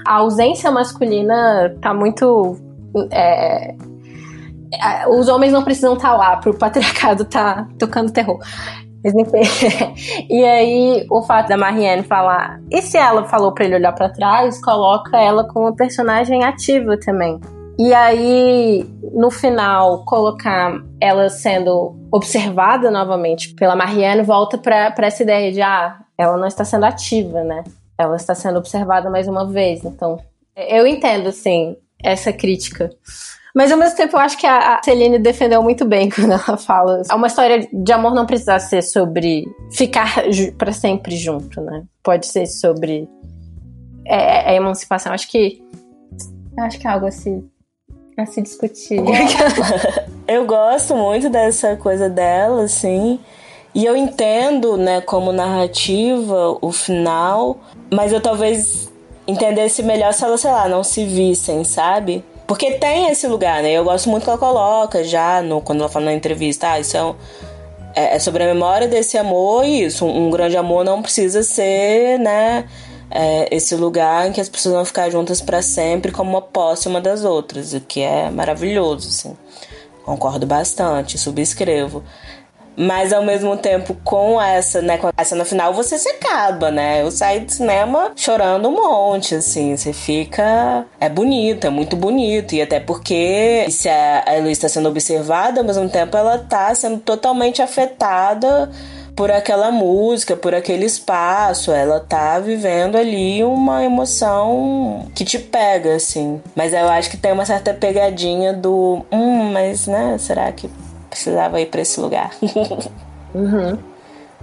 [0.06, 2.56] a ausência masculina tá muito.
[3.10, 3.74] É,
[5.08, 8.38] os homens não precisam estar tá lá pro patriarcado tá tocando terror.
[10.30, 12.58] E aí, o fato da Marianne falar.
[12.70, 17.38] E se ela falou para ele olhar para trás, coloca ela como personagem ativa também.
[17.78, 25.52] E aí, no final, colocar ela sendo observada novamente pela Marianne volta para essa ideia
[25.52, 27.64] de, ah, ela não está sendo ativa, né?
[27.96, 29.84] Ela está sendo observada mais uma vez.
[29.84, 30.18] Então,
[30.56, 32.90] eu entendo, assim, essa crítica.
[33.54, 37.02] Mas ao mesmo tempo eu acho que a Celine defendeu muito bem quando ela fala.
[37.08, 40.24] É uma história de amor não precisa ser sobre ficar
[40.58, 41.84] para sempre junto, né?
[42.02, 43.08] Pode ser sobre
[44.04, 45.12] é, é emancipação.
[45.12, 45.62] Acho que
[46.58, 47.48] acho que é algo assim
[48.16, 49.00] a se discutir.
[50.26, 53.18] eu gosto muito dessa coisa dela, assim.
[53.74, 57.58] E eu entendo, né, como narrativa o final,
[57.94, 58.90] mas eu talvez
[59.26, 62.24] entendesse melhor se elas, sei lá, não se vissem, sabe?
[62.46, 63.72] Porque tem esse lugar, né?
[63.72, 66.96] Eu gosto muito que ela coloca já no, quando ela fala na entrevista, ah, isso
[66.96, 67.14] é, um,
[67.94, 70.04] é, é sobre a memória desse amor e isso.
[70.04, 72.68] Um, um grande amor não precisa ser, né?
[73.10, 76.88] É, esse lugar em que as pessoas vão ficar juntas para sempre como uma posse
[76.88, 79.36] uma das outras, o que é maravilhoso, assim.
[80.04, 82.02] Concordo bastante, subscrevo.
[82.76, 87.02] Mas ao mesmo tempo, com essa, né, com essa no final, você se acaba, né?
[87.02, 89.76] Eu saí do cinema chorando um monte, assim.
[89.76, 90.84] Você fica.
[91.00, 92.54] É bonito, é muito bonito.
[92.54, 96.98] E até porque se a Heloísa está sendo observada, ao mesmo tempo ela tá sendo
[96.98, 98.70] totalmente afetada
[99.14, 101.72] por aquela música, por aquele espaço.
[101.72, 106.40] Ela tá vivendo ali uma emoção que te pega, assim.
[106.54, 109.04] Mas eu acho que tem uma certa pegadinha do.
[109.12, 110.16] Hum, mas, né?
[110.18, 110.68] Será que
[111.14, 112.30] precisava ir para esse lugar.
[113.32, 113.78] uhum.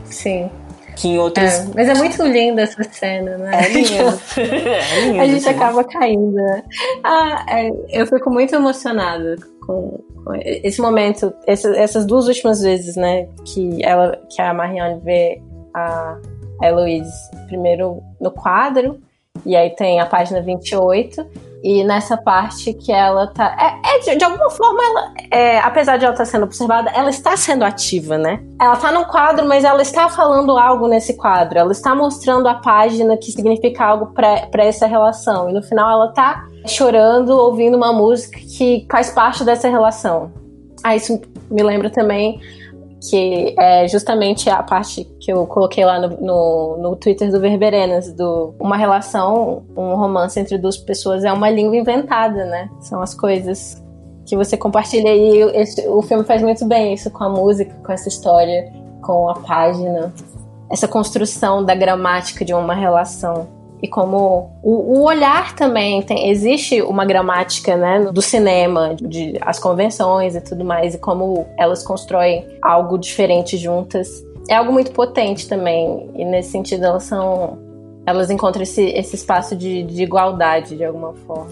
[0.05, 0.49] Sim.
[0.95, 1.45] Que em outros...
[1.45, 3.51] É, mas é muito linda essa cena, né?
[3.53, 6.31] É é lindo a gente acaba caindo.
[6.31, 6.63] Né?
[7.03, 12.95] Ah, é, eu fico muito emocionada com, com esse momento, essa, essas duas últimas vezes,
[12.95, 15.41] né, que ela, que a Marianne vê
[15.73, 16.17] a,
[16.61, 17.11] a Heloise,
[17.47, 18.99] primeiro no quadro,
[19.45, 21.25] e aí tem a página 28,
[21.63, 23.55] e nessa parte que ela tá.
[23.59, 26.89] É, é de, de, alguma forma, ela, é, apesar de ela estar tá sendo observada,
[26.91, 28.39] ela está sendo ativa, né?
[28.59, 31.59] Ela tá no quadro, mas ela está falando algo nesse quadro.
[31.59, 35.49] Ela está mostrando a página que significa algo para essa relação.
[35.49, 40.31] E no final ela tá chorando, ouvindo uma música que faz parte dessa relação.
[40.83, 42.39] Ah, isso me lembra também
[43.09, 48.13] que é justamente a parte que eu coloquei lá no, no, no, Twitter do Verberenas,
[48.13, 52.69] do uma relação, um romance entre duas pessoas é uma língua inventada, né?
[52.79, 53.81] São as coisas
[54.25, 57.91] que você compartilha e esse, o filme faz muito bem isso com a música, com
[57.91, 60.13] essa história, com a página,
[60.69, 63.47] essa construção da gramática de uma relação
[63.81, 69.57] e como o, o, olhar também tem existe uma gramática né do cinema de as
[69.57, 74.23] convenções e tudo mais e como elas constroem algo diferente juntas.
[74.49, 77.57] É algo muito potente também e nesse sentido elas são
[78.05, 81.51] elas encontram esse, esse espaço de, de igualdade de alguma forma.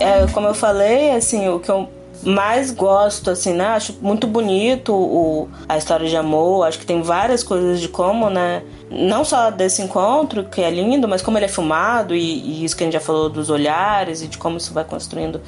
[0.00, 1.88] É, como eu falei assim o que eu
[2.28, 3.68] mais gosto, assim, né?
[3.68, 6.66] Acho muito bonito o, a história de amor.
[6.66, 8.62] Acho que tem várias coisas de como, né?
[8.90, 12.76] Não só desse encontro, que é lindo, mas como ele é filmado e, e isso
[12.76, 15.40] que a gente já falou dos olhares e de como isso vai construindo,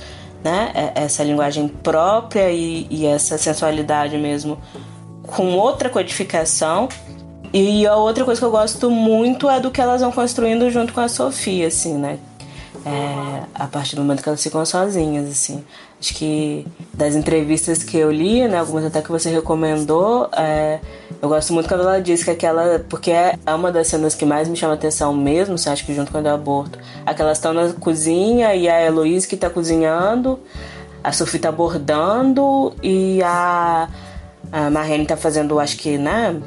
[0.43, 0.73] né?
[0.75, 4.59] É, essa linguagem própria e, e essa sensualidade mesmo
[5.23, 6.89] com outra codificação.
[7.53, 10.93] E a outra coisa que eu gosto muito é do que elas vão construindo junto
[10.93, 12.19] com a Sofia, assim, né?
[12.87, 15.63] É, a partir do momento que elas ficam sozinhas, assim.
[16.01, 20.81] Acho que das entrevistas que eu li, né, algumas até que você recomendou, é,
[21.21, 22.79] eu gosto muito quando ela diz que aquela.
[22.89, 26.11] Porque é uma das cenas que mais me chama atenção mesmo, você acha que junto
[26.11, 26.79] com o aborto.
[27.05, 30.41] Aquelas estão na cozinha e a Heloísa que tá cozinhando,
[31.05, 33.91] a Sophie tá bordando e a,
[34.51, 36.41] a Marlene tá fazendo, acho que, né,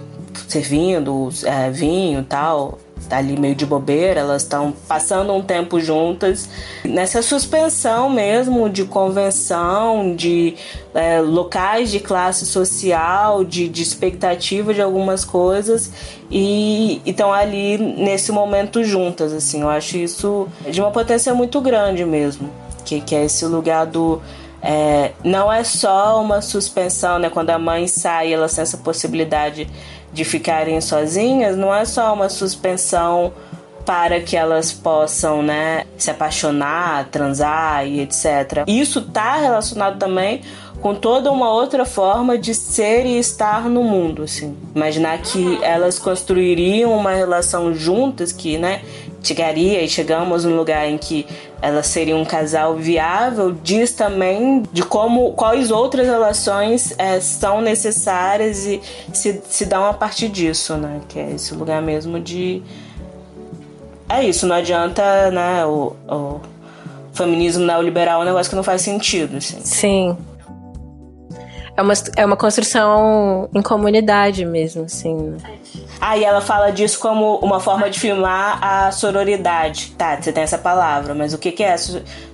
[0.48, 5.80] servindo é, vinho e tal tá ali meio de bobeira, elas estão passando um tempo
[5.80, 6.50] juntas,
[6.84, 10.56] nessa suspensão mesmo de convenção, de
[10.94, 15.92] é, locais de classe social, de, de expectativa de algumas coisas,
[16.30, 22.06] e estão ali nesse momento juntas, assim, eu acho isso de uma potência muito grande
[22.06, 22.50] mesmo,
[22.86, 24.22] que, que é esse lugar do
[24.66, 27.30] é, não é só uma suspensão, né?
[27.30, 29.68] Quando a mãe sai, ela tem essa possibilidade
[30.14, 33.34] de ficarem sozinhas, não é só uma suspensão
[33.86, 38.64] para que elas possam, né, se apaixonar, transar e etc.
[38.68, 40.42] Isso está relacionado também
[40.82, 44.56] com toda uma outra forma de ser e estar no mundo, assim.
[44.76, 48.82] Imaginar que elas construiriam uma relação juntas que, né,
[49.24, 51.26] chegaria e chegamos num lugar em que
[51.62, 58.66] elas seriam um casal viável, diz também de como quais outras relações é, são necessárias
[58.66, 58.82] e
[59.14, 61.00] se, se dão a partir disso, né?
[61.08, 62.62] Que é esse lugar mesmo de.
[64.10, 65.66] É isso, não adianta, né?
[65.66, 66.42] O, o
[67.14, 69.62] feminismo neoliberal é um negócio que não faz sentido, assim.
[69.62, 70.18] Sim.
[71.76, 75.16] É uma, é uma construção em comunidade mesmo, assim.
[75.16, 75.38] Né?
[76.02, 79.92] E ela fala disso como uma forma de filmar a sororidade.
[79.98, 81.76] Tá, você tem essa palavra, mas o que, que é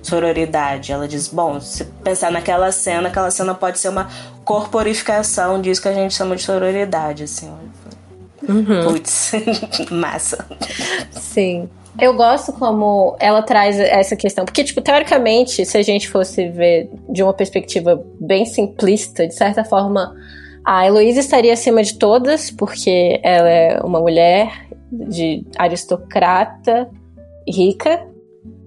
[0.02, 0.92] sororidade?
[0.92, 4.08] Ela diz, bom, se pensar naquela cena, aquela cena pode ser uma
[4.44, 7.50] corporificação disso que a gente chama de sororidade, assim.
[8.48, 8.84] Uhum.
[8.84, 9.32] Putz,
[9.90, 10.44] massa.
[11.12, 11.68] Sim.
[11.98, 16.88] Eu gosto como ela traz essa questão, porque, tipo, teoricamente, se a gente fosse ver
[17.08, 20.14] de uma perspectiva bem simplista, de certa forma,
[20.70, 26.88] a Heloísa estaria acima de todas, porque ela é uma mulher de aristocrata
[27.44, 28.06] rica.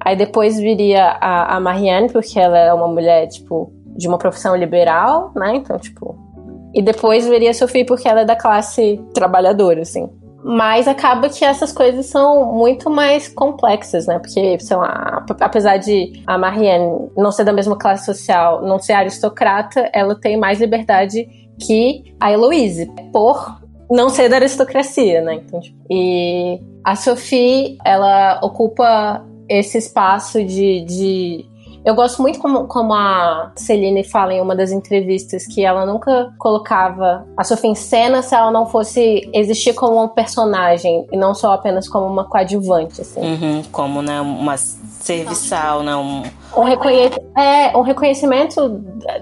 [0.02, 4.54] Aí depois viria a, a Marianne, porque ela é uma mulher, tipo, de uma profissão
[4.54, 5.56] liberal, né?
[5.56, 6.18] Então, tipo.
[6.74, 10.10] E depois viria a Sophie, porque ela é da classe trabalhadora, assim.
[10.44, 14.20] Mas acaba que essas coisas são muito mais complexas, né?
[14.20, 18.92] Porque, sei lá, apesar de a Marianne não ser da mesma classe social, não ser
[18.92, 25.36] aristocrata, ela tem mais liberdade que a Heloise, por não ser da aristocracia, né?
[25.36, 31.46] Então, tipo, e a Sophie, ela ocupa esse espaço de, de
[31.86, 36.34] eu gosto muito como, como a Celine fala em uma das entrevistas que ela nunca
[36.38, 41.36] colocava a Sophie em cena se ela não fosse existir como um personagem e não
[41.36, 43.20] só apenas como uma coadjuvante, assim.
[43.20, 46.24] Uhum, como, né, uma serviçal, né, um
[46.56, 48.70] um, reconhe é, um reconhecimento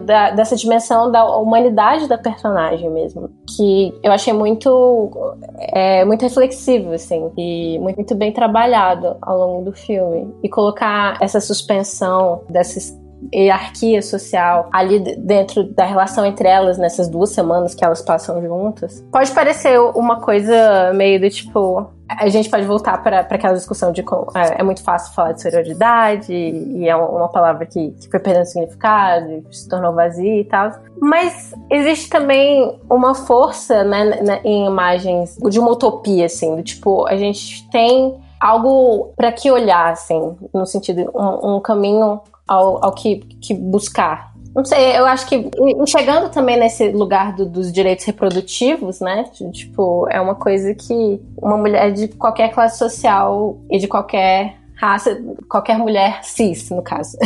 [0.01, 3.29] da, dessa dimensão da humanidade da personagem mesmo.
[3.55, 5.37] Que eu achei muito,
[5.73, 10.33] é, muito reflexivo, assim, e muito, muito bem trabalhado ao longo do filme.
[10.43, 13.00] E colocar essa suspensão dessas
[13.33, 19.03] hierarquia social ali dentro da relação entre elas nessas duas semanas que elas passam juntas.
[19.11, 21.89] Pode parecer uma coisa meio do tipo.
[22.09, 26.33] A gente pode voltar para aquela discussão de é, é, muito fácil falar de sororidade
[26.33, 30.71] e é uma palavra que, que foi perdendo significado, se tornou vazia e tal.
[30.99, 37.15] Mas existe também uma força né, em imagens de uma utopia, assim, do tipo, a
[37.15, 42.19] gente tem algo para que olhar, assim, no sentido, um, um caminho
[42.51, 44.33] ao, ao que, que buscar.
[44.53, 45.49] Não sei, eu acho que
[45.87, 49.23] chegando também nesse lugar do, dos direitos reprodutivos, né?
[49.53, 55.17] Tipo, é uma coisa que uma mulher de qualquer classe social e de qualquer raça,
[55.49, 57.17] qualquer mulher cis, no caso.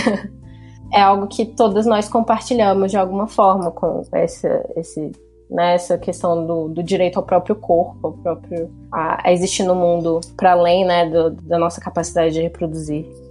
[0.93, 5.11] é algo que todas nós compartilhamos de alguma forma com essa, esse,
[5.49, 9.73] né, essa questão do, do direito ao próprio corpo, ao próprio a, a existir no
[9.73, 13.24] mundo para além né, do, da nossa capacidade de reproduzir.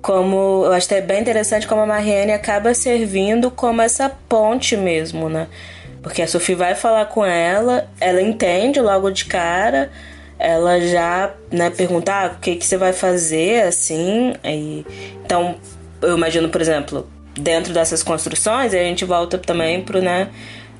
[0.00, 5.28] Como eu acho até bem interessante como a Marianne acaba servindo como essa ponte mesmo,
[5.28, 5.48] né?
[6.02, 9.90] Porque a Sophie vai falar com ela, ela entende logo de cara,
[10.38, 14.32] ela já né, pergunta ah, o que, que você vai fazer assim.
[14.44, 14.86] E,
[15.24, 15.56] então,
[16.00, 20.28] eu imagino, por exemplo, dentro dessas construções, a gente volta também pro, né,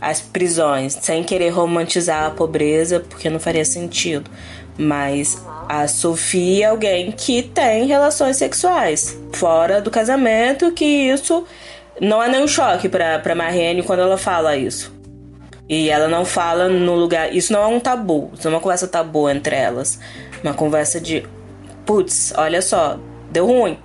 [0.01, 4.31] as prisões, sem querer romantizar a pobreza, porque não faria sentido.
[4.79, 11.45] Mas a Sofia é alguém que tem relações sexuais fora do casamento, que isso
[12.01, 14.97] não é nenhum choque para para Marianne quando ela fala isso.
[15.69, 17.35] E ela não fala no lugar.
[17.35, 18.31] Isso não é um tabu.
[18.33, 19.99] Isso é uma conversa tabu entre elas.
[20.43, 21.27] Uma conversa de.
[21.85, 22.99] Putz, olha só,
[23.31, 23.79] deu ruim.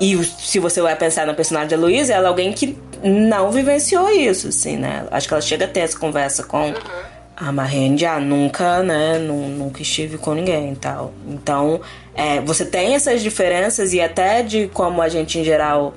[0.00, 4.10] E se você vai pensar na personagem da Luísa, ela é alguém que não vivenciou
[4.10, 5.06] isso, assim, né?
[5.10, 6.66] Acho que ela chega a ter essa conversa com.
[6.66, 11.12] Uhum a Marrende, ah, nunca, né, nunca estive com ninguém e tal.
[11.28, 11.80] Então,
[12.12, 15.94] é, você tem essas diferenças e até de como a gente, em geral,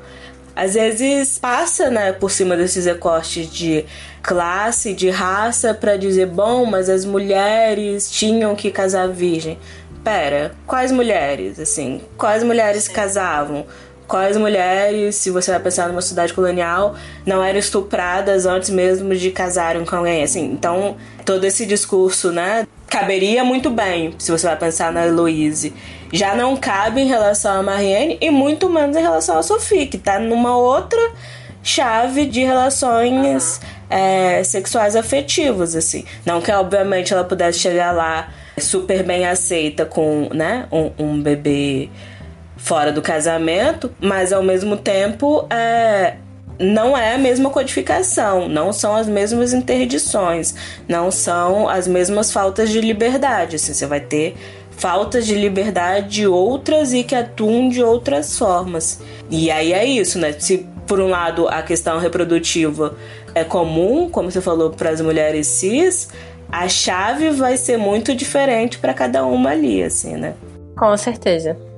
[0.56, 3.84] às vezes passa, né, por cima desses recortes de
[4.22, 9.58] classe, de raça, para dizer, bom, mas as mulheres tinham que casar virgem.
[10.04, 13.66] pera, quais mulheres, assim, quais mulheres casavam?
[14.12, 19.32] Quais mulheres, se você vai pensar numa cidade colonial, não eram estupradas antes mesmo de
[19.32, 20.52] casarem com alguém, assim.
[20.52, 25.74] Então, todo esse discurso, né, caberia muito bem, se você vai pensar na Heloise.
[26.12, 29.98] Já não cabe em relação a Marianne e muito menos em relação a Sophie, que
[29.98, 31.00] tá numa outra
[31.64, 33.98] chave de relações uhum.
[33.98, 36.04] é, sexuais afetivas, assim.
[36.26, 41.90] Não que, obviamente, ela pudesse chegar lá super bem aceita com, né, um, um bebê
[42.62, 46.16] fora do casamento, mas ao mesmo tempo é,
[46.60, 50.54] não é a mesma codificação, não são as mesmas interdições,
[50.88, 53.56] não são as mesmas faltas de liberdade.
[53.56, 54.36] Assim, você vai ter
[54.78, 59.02] faltas de liberdade de outras e que atuam de outras formas.
[59.30, 60.32] E aí é isso, né?
[60.32, 62.96] Se por um lado a questão reprodutiva
[63.34, 66.10] é comum, como você falou, para as mulheres cis,
[66.52, 70.36] a chave vai ser muito diferente para cada uma ali, assim, né?
[70.78, 71.71] Com certeza.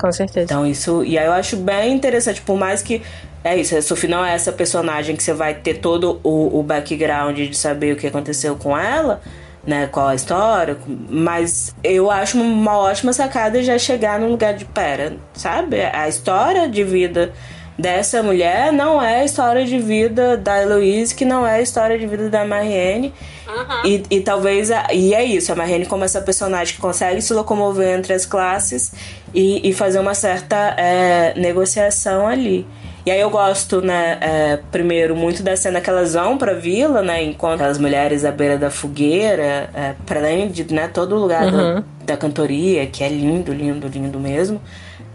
[0.00, 0.44] Com certeza.
[0.44, 1.04] Então, isso.
[1.04, 3.02] E aí eu acho bem interessante, por mais que.
[3.42, 6.62] É isso, a Sophie não é essa personagem que você vai ter todo o, o
[6.62, 9.22] background de saber o que aconteceu com ela,
[9.66, 9.86] né?
[9.86, 10.76] Qual a história,
[11.08, 15.80] mas eu acho uma ótima sacada já chegar num lugar de pera, sabe?
[15.80, 17.32] A história de vida
[17.80, 21.98] dessa mulher não é a história de vida da Heloise, que não é a história
[21.98, 23.12] de vida da Marianne.
[23.48, 23.86] Uhum.
[23.90, 24.70] E, e talvez.
[24.70, 28.24] A, e é isso, a Marianne como essa personagem que consegue se locomover entre as
[28.24, 28.92] classes
[29.34, 32.66] e, e fazer uma certa é, negociação ali.
[33.04, 37.00] E aí eu gosto, né, é, primeiro, muito da cena que elas vão pra vila,
[37.00, 41.44] né, enquanto as mulheres à beira da fogueira, é, pra além de, né, todo lugar
[41.46, 41.76] uhum.
[41.76, 44.60] da, da cantoria, que é lindo, lindo, lindo mesmo.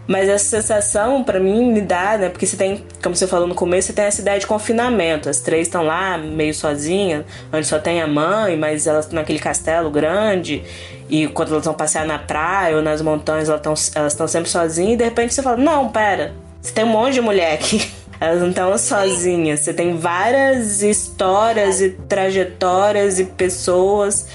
[0.06, 2.28] Mas essa sensação, para mim, me dá, né?
[2.28, 5.28] Porque você tem, como você falou no começo, você tem essa ideia de confinamento.
[5.28, 9.40] As três estão lá, meio sozinhas, onde só tem a mãe, mas elas estão naquele
[9.40, 10.62] castelo grande.
[11.08, 14.94] E quando elas vão passear na praia ou nas montanhas, elas estão elas sempre sozinhas.
[14.94, 17.90] E de repente você fala: Não, pera, você tem um monte de mulher aqui.
[18.18, 19.60] Elas não estão sozinhas.
[19.60, 24.26] Você tem várias histórias e trajetórias e pessoas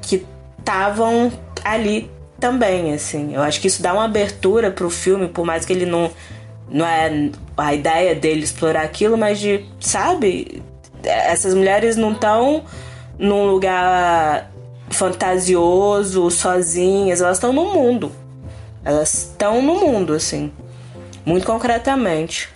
[0.00, 0.24] que
[0.60, 1.32] estavam
[1.64, 2.08] ali
[2.38, 3.34] também, assim.
[3.34, 6.10] Eu acho que isso dá uma abertura pro filme, por mais que ele não.
[6.70, 9.64] Não é a ideia dele explorar aquilo, mas de.
[9.80, 10.62] Sabe?
[11.02, 12.64] Essas mulheres não estão
[13.18, 14.50] num lugar
[14.90, 18.12] fantasioso, sozinhas, elas estão no mundo.
[18.84, 20.52] Elas estão no mundo, assim.
[21.24, 22.48] Muito concretamente.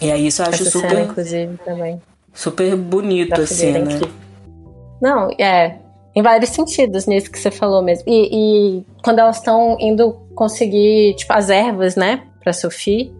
[0.00, 0.90] E aí isso eu acho Essa super.
[0.90, 2.02] Cena, inclusive, também.
[2.34, 4.00] Super bonito, assim, né?
[5.00, 5.76] Não, é
[6.16, 8.04] em vários sentidos nisso que você falou mesmo.
[8.08, 13.14] E, e quando elas estão indo conseguir, tipo, as ervas, né, pra Sophie.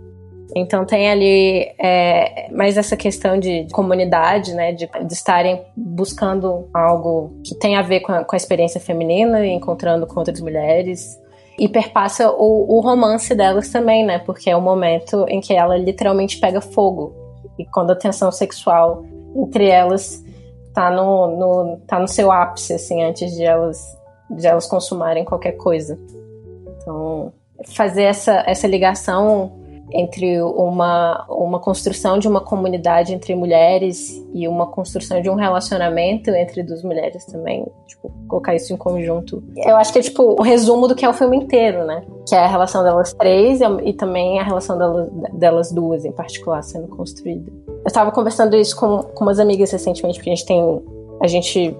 [0.56, 7.32] Então tem ali é, mais essa questão de comunidade, né, de, de, estarem buscando algo
[7.44, 11.20] que tem a ver com a, com a experiência feminina e encontrando com outras mulheres.
[11.58, 15.76] E perpassa o, o romance delas também, né, porque é o momento em que ela
[15.76, 17.14] literalmente pega fogo.
[17.58, 20.24] E quando a tensão sexual entre elas
[20.76, 23.98] tá no, no, tá no seu ápice, assim, antes de elas,
[24.28, 25.98] de elas consumarem qualquer coisa.
[26.76, 27.32] Então,
[27.74, 29.52] fazer essa, essa ligação
[29.92, 36.30] entre uma, uma construção de uma comunidade entre mulheres e uma construção de um relacionamento
[36.30, 39.42] entre duas mulheres também, tipo, colocar isso em conjunto.
[39.56, 42.02] Eu acho que é tipo o resumo do que é o filme inteiro, né?
[42.26, 46.62] Que é a relação delas três e, também a relação delas, delas duas em particular
[46.62, 47.50] sendo construída.
[47.68, 50.82] Eu estava conversando isso com, com umas amigas recentemente, porque a gente tem
[51.22, 51.76] a gente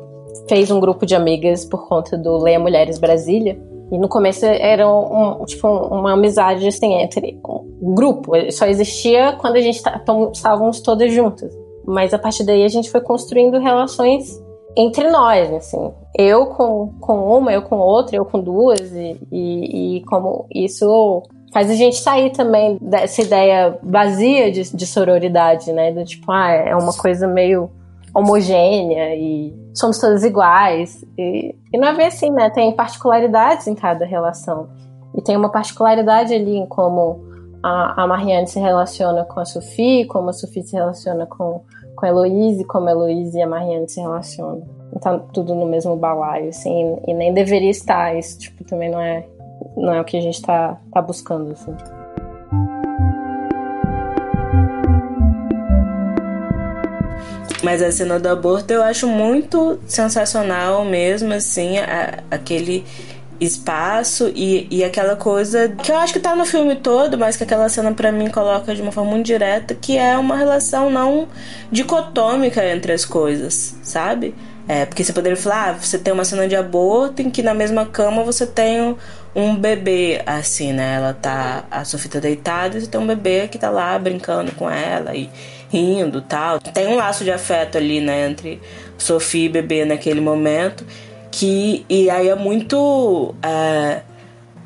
[0.49, 3.59] fez um grupo de amigas por conta do Leia Mulheres Brasília.
[3.91, 8.33] E no começo era um, tipo, uma amizade assim, entre um grupo.
[8.51, 9.81] Só existia quando a gente
[10.33, 11.53] estávamos todas juntas.
[11.87, 14.43] Mas a partir daí a gente foi construindo relações
[14.77, 15.93] entre nós, assim.
[16.19, 18.93] Eu com, com uma, eu com outra, eu com duas.
[18.93, 21.23] E, e, e como isso
[21.53, 25.93] faz a gente sair também dessa ideia vazia de, de sororidade, né?
[25.93, 27.71] Do tipo, ah, é uma coisa meio
[28.13, 31.05] homogênea e somos todas iguais.
[31.17, 32.51] E, e não é bem assim, né?
[32.51, 34.69] Tem particularidades em cada relação.
[35.15, 37.25] E tem uma particularidade ali em como
[37.63, 41.63] a, a Marianne se relaciona com a Sophie, como a Sophie se relaciona com,
[41.95, 44.63] com a Heloise, como a Heloise e a Marianne se relacionam.
[44.95, 48.17] Então, tudo no mesmo balaio, assim, e nem deveria estar.
[48.17, 49.27] Isso, tipo, também não é,
[49.77, 51.75] não é o que a gente tá, tá buscando, assim.
[57.67, 62.85] Mas a cena do aborto eu acho muito sensacional mesmo, assim, a, aquele
[63.41, 67.43] espaço e, e aquela coisa que eu acho que tá no filme todo, mas que
[67.43, 71.27] aquela cena para mim coloca de uma forma muito direta, que é uma relação não
[71.69, 74.33] dicotômica entre as coisas, sabe?
[74.69, 77.53] É, porque você poderia falar, ah, você tem uma cena de aborto em que na
[77.53, 78.97] mesma cama você tem
[79.35, 80.95] um bebê, assim, né?
[80.95, 81.65] Ela tá.
[81.69, 85.17] A Sofia tá deitada e você tem um bebê que tá lá brincando com ela
[85.17, 85.29] e
[85.71, 86.59] rindo tal.
[86.61, 88.61] Tem um laço de afeto ali, né, entre
[88.99, 90.85] Sofia e bebê naquele momento.
[91.31, 91.85] Que.
[91.89, 93.35] E aí é muito.
[93.43, 94.01] É,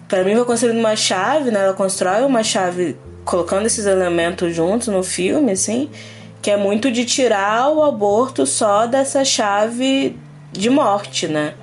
[0.09, 1.65] para mim foi construindo uma chave, né?
[1.65, 5.91] Ela constrói uma chave colocando esses elementos juntos no filme, assim,
[6.43, 10.17] que é muito de tirar o aborto só dessa chave
[10.53, 11.55] de morte, né?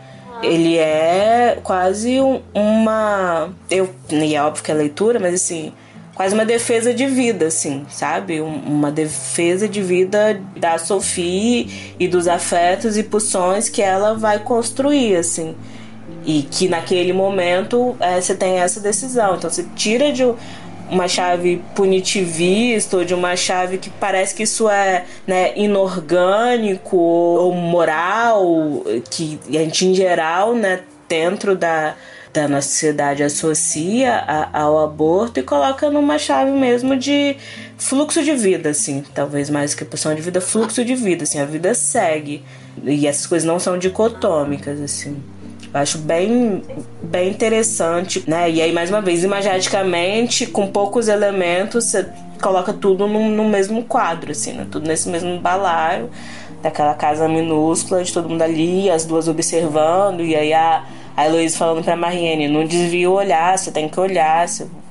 [0.42, 3.50] Ele é quase um, uma.
[3.70, 5.74] Eu, e é óbvio que é leitura, mas assim,
[6.18, 8.42] quase uma defesa de vida, assim, sabe?
[8.42, 14.40] Um, uma defesa de vida da Sophie e dos afetos e pulsões que ela vai
[14.40, 15.56] construir, assim.
[16.26, 19.36] E que naquele momento é, você tem essa decisão.
[19.36, 20.24] Então você tira de
[20.90, 27.54] uma chave punitivista ou de uma chave que parece que isso é né, inorgânico ou
[27.54, 31.96] moral, que a gente em geral, né, dentro da,
[32.42, 37.36] da nossa sociedade associa a, ao aborto e coloca numa chave mesmo de
[37.78, 41.46] fluxo de vida, assim, talvez mais que opção de vida, fluxo de vida, assim, a
[41.46, 42.44] vida segue
[42.84, 45.18] e essas coisas não são dicotômicas, assim.
[45.74, 46.62] Eu acho bem,
[47.04, 48.50] bem interessante, né?
[48.50, 52.08] E aí, mais uma vez, imageticamente, com poucos elementos, você
[52.42, 54.66] coloca tudo no, no mesmo quadro, assim, né?
[54.72, 56.10] Tudo nesse mesmo balaio,
[56.62, 60.86] daquela casa minúscula, de todo mundo ali, as duas observando, e aí a,
[61.18, 64.46] a Heloísa falando pra Mariene, não desvia o olhar, você tem que olhar,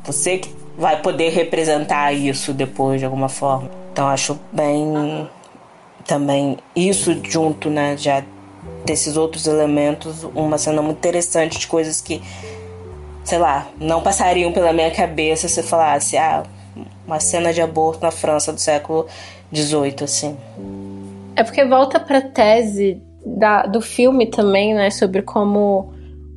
[0.04, 3.70] você que vai poder representar isso depois, de alguma forma.
[3.92, 5.30] Então, acho bem...
[6.04, 8.22] Também isso junto, né, já
[8.84, 12.22] desses outros elementos, uma cena muito interessante de coisas que,
[13.24, 16.44] sei lá, não passariam pela minha cabeça se falasse, ah,
[17.04, 19.06] uma cena de aborto na França do século
[19.52, 20.36] XVIII, assim.
[21.34, 25.95] É porque volta pra tese da, do filme também, né, sobre como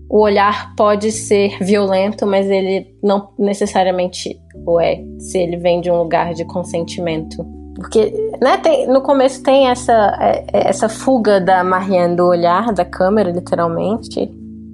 [0.10, 5.92] o olhar pode ser violento, mas ele não necessariamente o é, se ele vem de
[5.92, 7.46] um lugar de consentimento.
[7.76, 12.74] Porque né, tem, no começo tem essa, é, é, essa fuga da Marianne do olhar
[12.74, 14.30] da câmera, literalmente.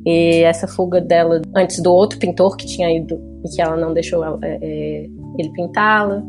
[0.06, 3.94] E essa fuga dela antes do outro pintor que tinha ido e que ela não
[3.94, 6.24] deixou ela, é, é, ele pintá-la.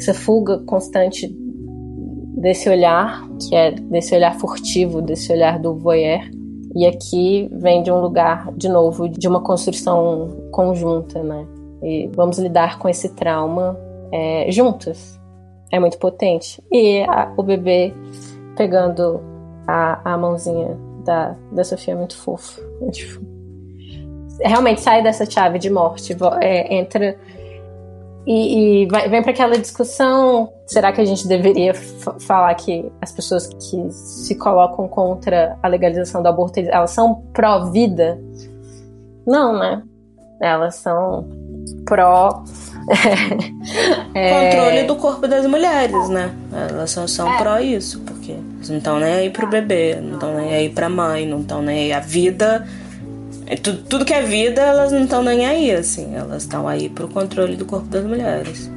[0.00, 1.28] Essa fuga constante
[2.36, 6.22] desse olhar, que é desse olhar furtivo, desse olhar do voyeur.
[6.74, 11.46] E aqui vem de um lugar, de novo, de uma construção conjunta, né?
[11.82, 13.78] E vamos lidar com esse trauma
[14.12, 15.20] é, juntas
[15.72, 16.62] é muito potente.
[16.70, 17.92] E a, o bebê
[18.56, 19.20] pegando
[19.66, 22.60] a, a mãozinha da, da Sofia é muito fofo.
[22.92, 23.24] Tipo,
[24.40, 27.18] realmente sai dessa chave de morte, é, entra
[28.26, 31.74] e, e vai, vem para aquela discussão: será que a gente deveria
[32.20, 38.20] falar que as pessoas que se colocam contra a legalização do aborto elas são pró-vida?
[39.26, 39.82] Não, né?
[40.40, 41.28] Elas são
[41.84, 42.42] pró
[44.14, 44.50] é...
[44.50, 46.34] Controle do corpo das mulheres, né?
[46.52, 47.38] Elas são, são é.
[47.38, 48.36] pró isso, porque
[48.68, 51.84] não estão nem aí pro bebê, não estão nem aí pra mãe, não estão nem
[51.84, 51.92] aí.
[51.92, 52.66] A vida.
[53.52, 56.14] É, tudo, tudo que é vida, elas não estão nem aí, assim.
[56.14, 58.70] Elas estão aí pro controle do corpo das mulheres.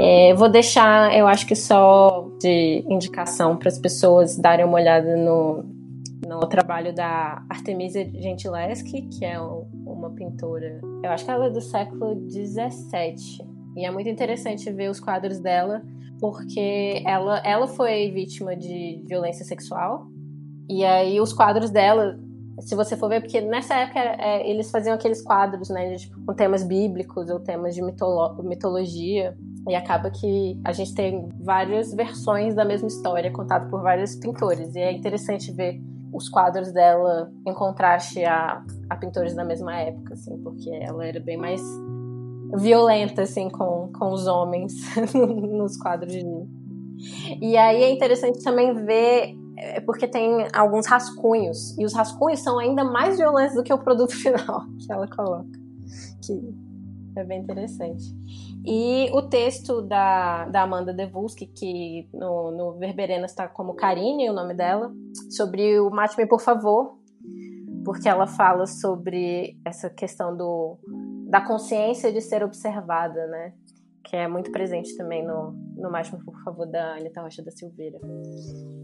[0.00, 5.16] É, vou deixar, eu acho que só de indicação para as pessoas darem uma olhada
[5.16, 5.64] no,
[6.26, 11.60] no trabalho da Artemisia Gentileschi, que é uma pintora, eu acho que ela é do
[11.60, 13.46] século 17.
[13.76, 15.82] E é muito interessante ver os quadros dela,
[16.22, 20.06] porque ela, ela foi vítima de violência sexual.
[20.68, 22.16] E aí os quadros dela,
[22.60, 26.24] se você for ver, porque nessa época é, eles faziam aqueles quadros, né, de, tipo,
[26.24, 29.36] com temas bíblicos ou temas de mitolo mitologia.
[29.68, 34.76] E acaba que a gente tem várias versões da mesma história contada por vários pintores.
[34.76, 40.14] E é interessante ver os quadros dela em contraste a, a pintores da mesma época,
[40.14, 41.60] assim, porque ela era bem mais
[42.56, 44.74] violenta, assim, com, com os homens
[45.14, 46.24] nos quadros de...
[47.40, 52.58] E aí é interessante também ver, é, porque tem alguns rascunhos, e os rascunhos são
[52.58, 55.50] ainda mais violentos do que o produto final que ela coloca,
[56.24, 56.54] que
[57.16, 58.04] é bem interessante.
[58.64, 64.32] E o texto da, da Amanda Devuski, que no, no Verberenas está como Karine, o
[64.32, 64.92] nome dela,
[65.30, 66.96] sobre o Mate-me, por favor,
[67.84, 70.78] porque ela fala sobre essa questão do,
[71.32, 73.54] da consciência de ser observada, né?
[74.04, 77.98] Que é muito presente também no, no Mate-me, por favor, da Anitta Rocha da Silveira.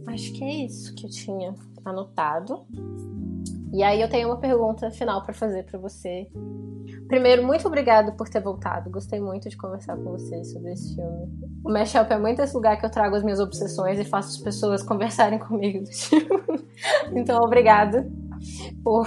[0.07, 2.67] Acho que é isso que eu tinha anotado.
[3.71, 6.27] E aí eu tenho uma pergunta final para fazer para você.
[7.07, 8.89] Primeiro, muito obrigado por ter voltado.
[8.89, 11.29] Gostei muito de conversar com você sobre esse filme.
[11.63, 14.39] O Mashup é muito esse lugar que eu trago as minhas obsessões e faço as
[14.39, 15.85] pessoas conversarem comigo.
[17.15, 18.11] então, obrigado
[18.83, 19.05] por,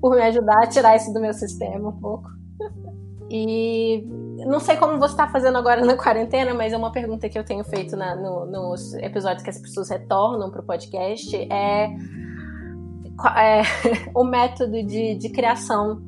[0.00, 2.28] por me ajudar a tirar isso do meu sistema um pouco.
[3.30, 4.04] E
[4.46, 7.44] não sei como você está fazendo agora na quarentena, mas é uma pergunta que eu
[7.44, 11.34] tenho feito na, no, nos episódios que as pessoas retornam para o podcast.
[11.50, 13.62] É, é
[14.14, 16.02] o método de, de criação.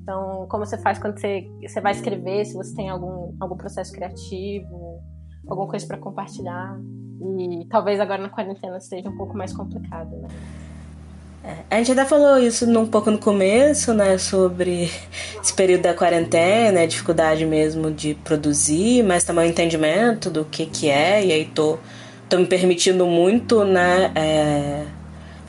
[0.00, 3.92] Então, como você faz quando você, você vai escrever, se você tem algum, algum processo
[3.92, 5.00] criativo,
[5.48, 6.78] alguma coisa para compartilhar.
[7.38, 10.28] E talvez agora na quarentena seja um pouco mais complicado, né?
[11.70, 14.90] A gente até falou isso um pouco no começo, né, sobre
[15.42, 20.66] esse período da quarentena, a dificuldade mesmo de produzir, mas também o entendimento do que
[20.66, 21.78] que é, e aí tô,
[22.28, 24.84] tô me permitindo muito, né, é,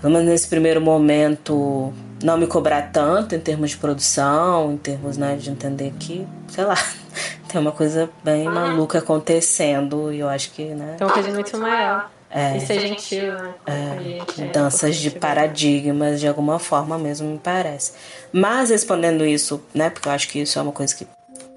[0.01, 1.93] pelo menos nesse primeiro momento,
[2.23, 6.63] não me cobrar tanto em termos de produção, em termos, né, de entender que, sei
[6.63, 6.77] lá,
[7.47, 10.95] tem uma coisa bem maluca acontecendo, e eu acho que, né...
[10.97, 12.09] Tem uma coisa muito maior.
[12.32, 13.53] É, e ser gentil, né?
[13.65, 17.93] É, danças de paradigmas, de alguma forma mesmo, me parece.
[18.32, 19.89] Mas respondendo isso, né?
[19.89, 21.07] Porque eu acho que isso é uma coisa que.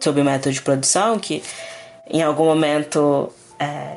[0.00, 1.42] sobre o método de produção, que
[2.08, 3.30] em algum momento.
[3.58, 3.96] É,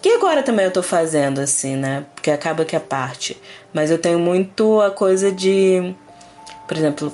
[0.00, 2.06] que agora também eu tô fazendo, assim, né?
[2.14, 3.40] Porque acaba que é parte.
[3.72, 5.94] Mas eu tenho muito a coisa de.
[6.66, 7.12] Por exemplo,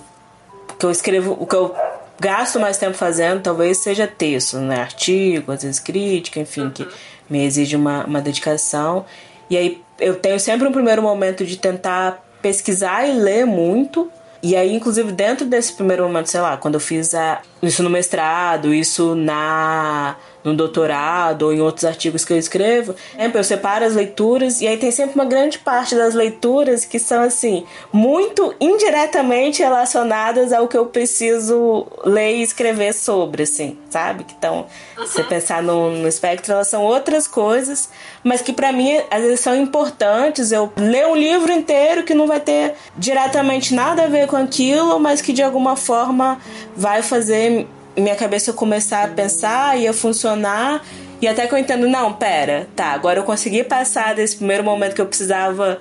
[0.71, 1.37] o que eu escrevo.
[1.41, 1.75] O que eu
[2.21, 4.81] gasto mais tempo fazendo talvez seja texto, né?
[4.81, 6.87] Artigo, às vezes crítica, enfim, que
[7.29, 9.05] me exige uma, uma dedicação.
[9.49, 14.11] E aí eu tenho sempre um primeiro momento de tentar pesquisar e ler muito.
[14.43, 17.91] E aí, inclusive, dentro desse primeiro momento, sei lá, quando eu fiz a, isso no
[17.91, 20.17] mestrado, isso na
[20.47, 22.95] no doutorado ou em outros artigos que eu escrevo,
[23.35, 27.25] eu separo as leituras e aí tem sempre uma grande parte das leituras que são
[27.25, 34.23] assim, muito indiretamente relacionadas ao que eu preciso ler e escrever sobre, assim, sabe?
[34.23, 34.67] Que então,
[34.97, 35.05] uhum.
[35.05, 37.89] você pensar no, no espectro, elas são outras coisas,
[38.23, 40.53] mas que para mim às vezes são importantes.
[40.53, 45.01] Eu ler um livro inteiro que não vai ter diretamente nada a ver com aquilo,
[45.01, 46.39] mas que de alguma forma
[46.77, 47.67] vai fazer
[47.97, 50.85] minha cabeça começar a pensar e a funcionar.
[51.21, 54.95] E até que eu entendo, não, pera, tá, agora eu consegui passar desse primeiro momento
[54.95, 55.81] que eu precisava.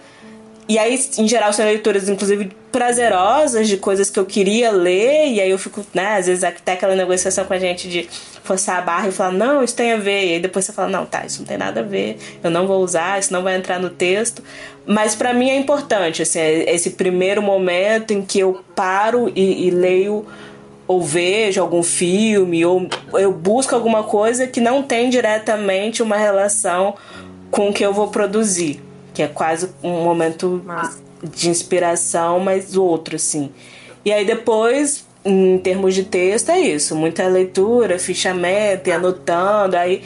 [0.68, 5.40] E aí, em geral, são leituras, inclusive, prazerosas de coisas que eu queria ler, e
[5.40, 8.10] aí eu fico, né, às vezes até aquela negociação com a gente de
[8.44, 10.90] forçar a barra e falar, não, isso tem a ver, e aí depois você fala,
[10.90, 13.56] não, tá, isso não tem nada a ver, eu não vou usar, isso não vai
[13.56, 14.44] entrar no texto.
[14.86, 19.68] Mas para mim é importante, assim, é esse primeiro momento em que eu paro e,
[19.68, 20.26] e leio
[20.88, 26.96] ou vejo algum filme, ou eu busco alguma coisa que não tem diretamente uma relação
[27.50, 28.82] com o que eu vou produzir.
[29.14, 30.64] Que é quase um momento
[31.24, 33.50] de inspiração, mas outro, assim.
[34.04, 36.96] E aí depois, em termos de texto, é isso.
[36.96, 40.04] Muita leitura, fichamento, e anotando, aí...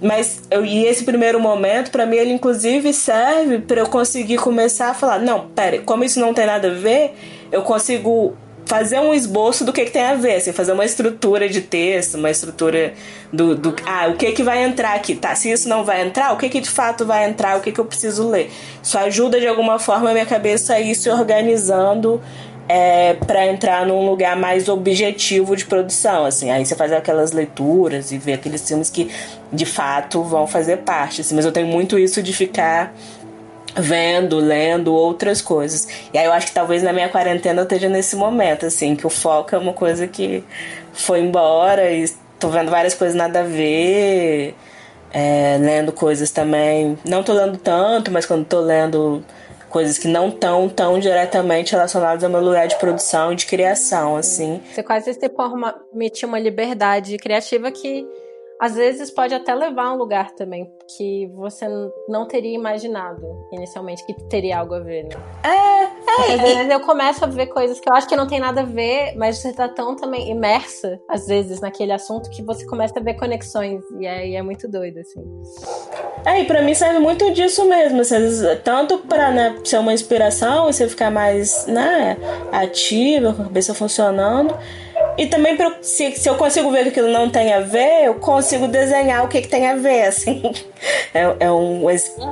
[0.00, 4.90] Mas eu, e esse primeiro momento, para mim, ele inclusive serve para eu conseguir começar
[4.90, 7.14] a falar: não, pera, como isso não tem nada a ver,
[7.52, 11.48] eu consigo fazer um esboço do que, que tem a ver, assim, fazer uma estrutura
[11.48, 12.94] de texto, uma estrutura
[13.32, 15.34] do, do ah, o que que vai entrar aqui, tá?
[15.34, 17.80] Se isso não vai entrar, o que que de fato vai entrar, o que que
[17.80, 18.50] eu preciso ler?
[18.82, 22.20] Isso ajuda de alguma forma a minha cabeça a ir se organizando
[22.68, 26.50] é, para entrar num lugar mais objetivo de produção, assim.
[26.50, 29.10] Aí você faz aquelas leituras e vê aqueles filmes que
[29.52, 31.34] de fato vão fazer parte, assim.
[31.34, 32.94] Mas eu tenho muito isso de ficar
[33.74, 35.88] vendo, lendo outras coisas.
[36.12, 39.06] E aí eu acho que talvez na minha quarentena eu esteja nesse momento, assim, que
[39.06, 40.44] o foco é uma coisa que
[40.92, 42.06] foi embora e
[42.38, 44.54] tô vendo várias coisas nada a ver,
[45.12, 46.98] é, lendo coisas também.
[47.04, 49.24] Não tô lendo tanto, mas quando tô lendo
[49.72, 54.16] coisas que não estão tão diretamente relacionadas ao meu lugar de produção e de criação,
[54.16, 54.60] assim.
[54.70, 55.30] Você quase se
[55.90, 58.06] permitir uma liberdade criativa que
[58.62, 61.66] às vezes pode até levar a um lugar também que você
[62.08, 65.16] não teria imaginado inicialmente que teria algo a ver, né?
[65.42, 66.34] É, é.
[66.34, 68.64] Às vezes eu começo a ver coisas que eu acho que não tem nada a
[68.64, 73.02] ver, mas você tá tão também imersa, às vezes, naquele assunto que você começa a
[73.02, 73.82] ver conexões.
[73.98, 75.24] E aí é muito doido, assim.
[76.24, 78.02] É, e pra mim serve muito disso mesmo.
[78.02, 78.14] Assim,
[78.62, 82.16] tanto pra né, ser uma inspiração e você ficar mais né,
[82.52, 84.56] ativa, com a cabeça funcionando
[85.16, 88.66] e também, se, se eu consigo ver que aquilo não tem a ver, eu consigo
[88.68, 90.42] desenhar o que, que tem a ver, assim.
[91.14, 91.84] É, é um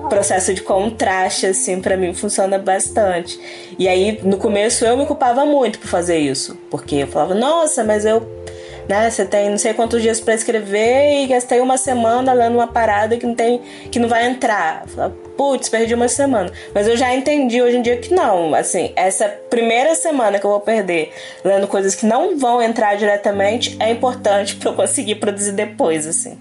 [0.09, 3.39] processo de contraste, assim, para mim funciona bastante.
[3.79, 6.59] E aí, no começo, eu me culpava muito por fazer isso.
[6.69, 8.27] Porque eu falava, nossa, mas eu
[8.91, 9.09] né?
[9.09, 13.17] Você tem não sei quantos dias para escrever e gastei uma semana lendo uma parada
[13.17, 14.85] que não tem, que não vai entrar.
[15.37, 16.51] Putz, perdi uma semana.
[16.75, 18.53] Mas eu já entendi hoje em dia que não.
[18.53, 21.13] Assim, essa primeira semana que eu vou perder
[21.45, 26.37] lendo coisas que não vão entrar diretamente é importante para eu conseguir produzir depois, assim.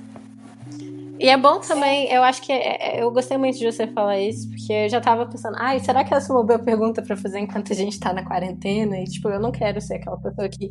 [1.20, 4.18] E é bom também, eu acho que é, é, eu gostei muito de você falar
[4.22, 7.18] isso, porque eu já tava pensando, ai, será que essa é uma boa pergunta para
[7.18, 8.98] fazer enquanto a gente tá na quarentena?
[8.98, 10.70] E, tipo, eu não quero ser aquela pessoa que,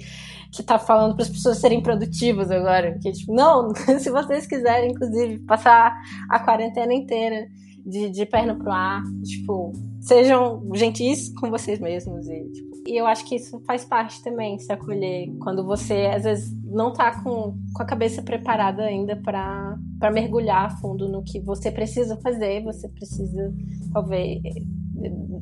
[0.51, 2.93] que tá falando para as pessoas serem produtivas agora.
[2.93, 5.95] Porque, tipo, não, se vocês quiserem, inclusive, passar
[6.31, 7.47] a quarentena inteira
[7.85, 13.07] de, de perna pro ar, tipo, sejam gentis com vocês mesmos e, tipo, e eu
[13.07, 15.29] acho que isso faz parte também, se acolher.
[15.41, 19.79] Quando você, às vezes, não tá com, com a cabeça preparada ainda para
[20.13, 23.53] mergulhar a fundo no que você precisa fazer, você precisa,
[23.93, 24.41] talvez,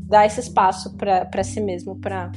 [0.09, 2.31] dar esse espaço para si mesmo, para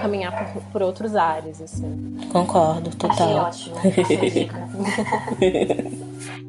[0.00, 2.18] caminhar por, por outros ares, assim.
[2.30, 3.46] Concordo, total.
[3.46, 3.76] Achei ótimo.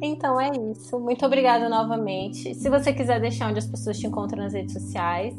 [0.00, 0.98] então é isso.
[0.98, 2.54] Muito obrigada novamente.
[2.54, 5.34] Se você quiser deixar onde as pessoas te encontram nas redes sociais,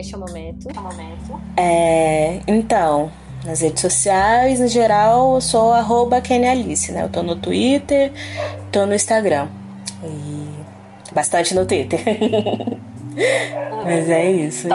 [0.00, 0.68] este é o momento.
[0.74, 1.40] É o momento.
[1.56, 3.10] É, então,
[3.44, 6.16] nas redes sociais, em geral, eu sou arroba
[6.50, 7.04] Alice, né?
[7.04, 8.12] Eu tô no Twitter,
[8.72, 9.48] tô no Instagram.
[10.02, 12.00] E bastante no Twitter.
[13.84, 14.68] Mas é isso.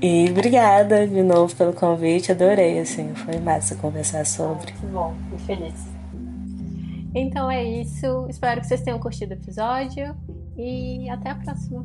[0.00, 4.72] E, e obrigada de novo pelo convite, adorei, assim, foi massa conversar sobre.
[4.72, 5.74] Muito bom, muito feliz.
[7.14, 8.26] Então é isso.
[8.28, 10.14] Espero que vocês tenham curtido o episódio
[10.56, 11.84] e até a próxima.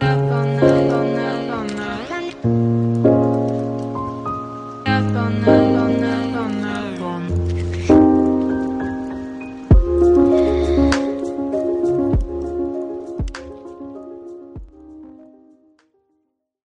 [0.00, 1.45] Up on the up all.